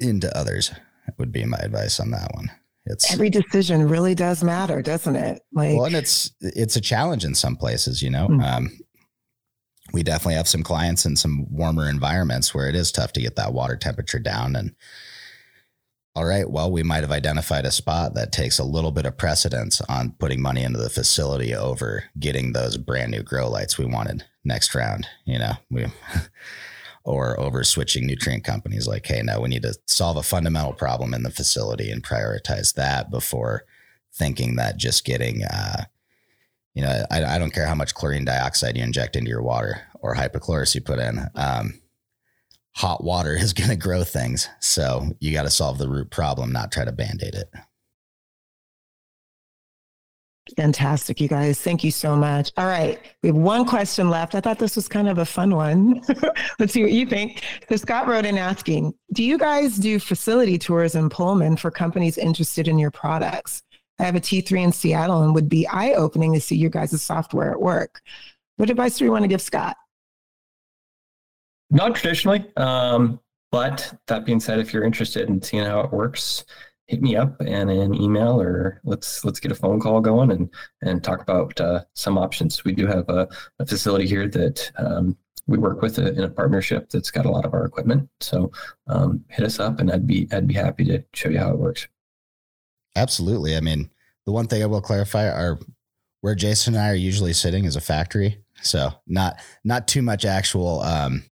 [0.00, 0.72] into others
[1.18, 2.50] would be my advice on that one.
[2.86, 5.42] It's every decision really does matter, doesn't it?
[5.52, 8.28] Like, well, and it's it's a challenge in some places, you know.
[8.28, 8.42] Mm-hmm.
[8.42, 8.78] Um,
[9.92, 13.36] we definitely have some clients in some warmer environments where it is tough to get
[13.36, 14.56] that water temperature down.
[14.56, 14.74] And
[16.14, 19.16] all right, well, we might have identified a spot that takes a little bit of
[19.16, 23.84] precedence on putting money into the facility over getting those brand new grow lights we
[23.84, 25.86] wanted next round, you know, we
[27.06, 31.14] or over switching nutrient companies like, hey, no, we need to solve a fundamental problem
[31.14, 33.64] in the facility and prioritize that before
[34.12, 35.84] thinking that just getting uh,
[36.76, 39.80] you know, I, I don't care how much chlorine dioxide you inject into your water
[40.02, 41.26] or hypochlorous you put in.
[41.34, 41.80] Um,
[42.72, 44.48] hot water is going to grow things.
[44.60, 47.48] So you got to solve the root problem, not try to band aid it.
[50.56, 51.60] Fantastic, you guys.
[51.60, 52.52] Thank you so much.
[52.56, 53.00] All right.
[53.22, 54.34] We have one question left.
[54.36, 56.02] I thought this was kind of a fun one.
[56.58, 57.42] Let's see what you think.
[57.68, 62.16] So, Scott wrote in asking Do you guys do facility tours in Pullman for companies
[62.16, 63.64] interested in your products?
[63.98, 67.00] I have a T3 in Seattle and would be eye opening to see your guys'
[67.02, 68.00] software at work.
[68.56, 69.76] What advice do you want to give Scott?
[71.70, 73.20] Not traditionally, um,
[73.50, 76.44] but that being said, if you're interested in seeing how it works,
[76.86, 80.48] hit me up and an email or let's let's get a phone call going and
[80.82, 82.64] and talk about uh, some options.
[82.64, 83.28] We do have a,
[83.58, 85.16] a facility here that um,
[85.46, 88.08] we work with a, in a partnership that's got a lot of our equipment.
[88.20, 88.50] So
[88.88, 91.58] um, hit us up and I'd be I'd be happy to show you how it
[91.58, 91.88] works.
[92.94, 93.56] Absolutely.
[93.56, 93.90] I mean,
[94.24, 95.58] the one thing I will clarify are
[96.20, 98.38] where Jason and I are usually sitting is a factory.
[98.62, 101.24] So not not too much actual um,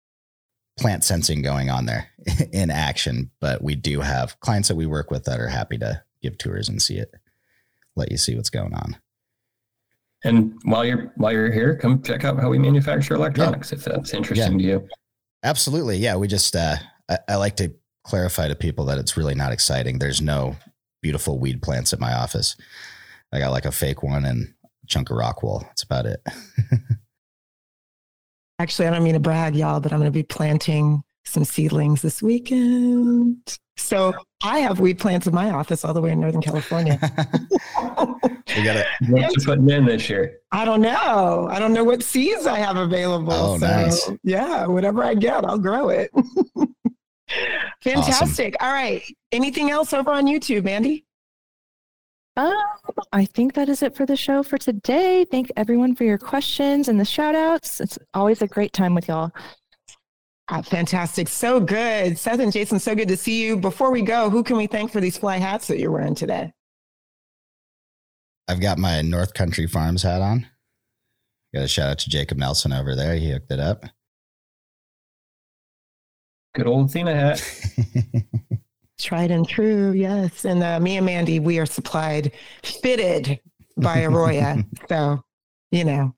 [0.77, 2.09] plant sensing going on there
[2.51, 6.01] in action, but we do have clients that we work with that are happy to
[6.21, 7.13] give tours and see it,
[7.95, 8.97] let you see what's going on.
[10.25, 13.77] And while you're while you're here, come check out how we manufacture electronics yeah.
[13.77, 14.77] if that's interesting yeah.
[14.77, 14.87] to you.
[15.43, 16.15] Absolutely, yeah.
[16.15, 16.77] We just uh,
[17.09, 17.73] I, I like to
[18.05, 19.99] clarify to people that it's really not exciting.
[19.99, 20.55] There's no
[21.01, 22.55] beautiful weed plants at my office.
[23.33, 25.63] I got like a fake one and a chunk of rock wool.
[25.65, 26.21] That's about it.
[28.59, 32.01] Actually, I don't mean to brag, y'all, but I'm going to be planting some seedlings
[32.01, 33.57] this weekend.
[33.77, 36.99] So I have weed plants in my office all the way in Northern California.
[37.01, 38.87] we got it.
[39.09, 40.39] What you putting in this year?
[40.51, 41.47] I don't know.
[41.51, 43.33] I don't know what seeds I have available.
[43.33, 44.11] Oh, so nice.
[44.23, 46.11] yeah, whatever I get, I'll grow it.
[47.81, 48.55] Fantastic.
[48.59, 48.67] Awesome.
[48.67, 49.01] All right.
[49.31, 51.05] Anything else over on YouTube, Mandy?
[52.35, 52.53] Um,
[53.11, 55.25] I think that is it for the show for today.
[55.29, 57.79] Thank everyone for your questions and the shout outs.
[57.79, 59.31] It's always a great time with y'all.
[60.49, 61.27] Ah, fantastic.
[61.29, 62.17] So good.
[62.17, 63.55] Seth and Jason, so good to see you.
[63.55, 66.51] Before we go, who can we thank for these fly hats that you're wearing today?
[68.47, 70.47] I've got my North Country Farms hat on.
[71.53, 73.15] Got a shout out to Jacob Nelson over there.
[73.15, 73.85] He hooked it up.
[76.55, 77.41] Good old Athena hat.
[79.03, 80.45] Tried and true, yes.
[80.45, 82.31] And uh, me and Mandy, we are supplied,
[82.63, 83.41] fitted
[83.75, 84.65] by Aroya.
[84.89, 85.21] so,
[85.71, 86.15] you know,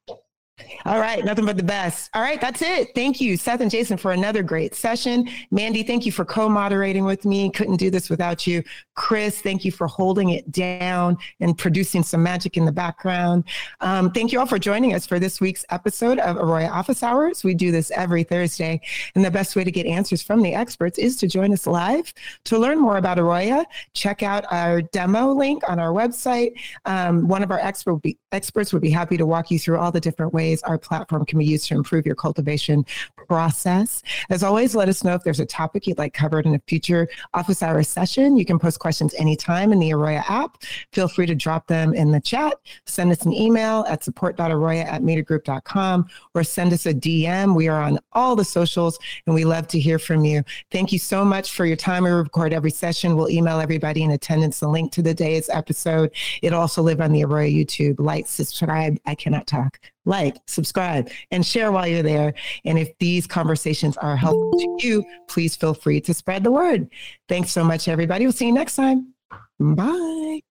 [0.85, 2.09] all right, nothing but the best.
[2.13, 2.95] All right, that's it.
[2.95, 5.27] Thank you, Seth and Jason, for another great session.
[5.51, 7.49] Mandy, thank you for co moderating with me.
[7.49, 8.63] Couldn't do this without you.
[8.93, 13.43] Chris, thank you for holding it down and producing some magic in the background.
[13.81, 17.43] Um, thank you all for joining us for this week's episode of Aroya Office Hours.
[17.43, 18.79] We do this every Thursday,
[19.15, 22.13] and the best way to get answers from the experts is to join us live.
[22.45, 26.53] To learn more about Aroya, check out our demo link on our website.
[26.85, 27.99] Um, one of our expert
[28.31, 31.25] experts would be happy to walk you through all the different ways ways our platform
[31.25, 32.85] can be used to improve your cultivation
[33.15, 34.03] process.
[34.29, 37.07] As always, let us know if there's a topic you'd like covered in a future
[37.33, 38.37] office hour session.
[38.37, 40.63] You can post questions anytime in the Aroya app.
[40.91, 42.53] Feel free to drop them in the chat.
[42.85, 47.55] Send us an email at support.aroya at metergroup.com or send us a DM.
[47.55, 50.43] We are on all the socials and we love to hear from you.
[50.71, 52.03] Thank you so much for your time.
[52.03, 53.15] We record every session.
[53.15, 56.11] We'll email everybody in attendance the link to the day's episode.
[56.41, 57.99] It'll also live on the Aroya YouTube.
[57.99, 58.97] Like, subscribe.
[59.05, 62.33] I cannot talk like, subscribe, and share while you're there.
[62.63, 66.87] And if these conversations are helpful to you, please feel free to spread the word.
[67.27, 68.25] Thanks so much, everybody.
[68.25, 69.13] We'll see you next time.
[69.59, 70.41] Bye.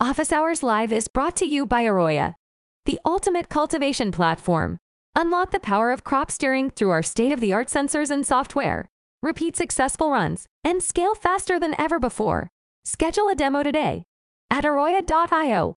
[0.00, 2.34] Office Hours Live is brought to you by Aroya,
[2.84, 4.78] the ultimate cultivation platform.
[5.16, 8.90] Unlock the power of crop steering through our state of the art sensors and software.
[9.22, 12.50] Repeat successful runs and scale faster than ever before.
[12.84, 14.04] Schedule a demo today
[14.50, 15.76] at aroya.io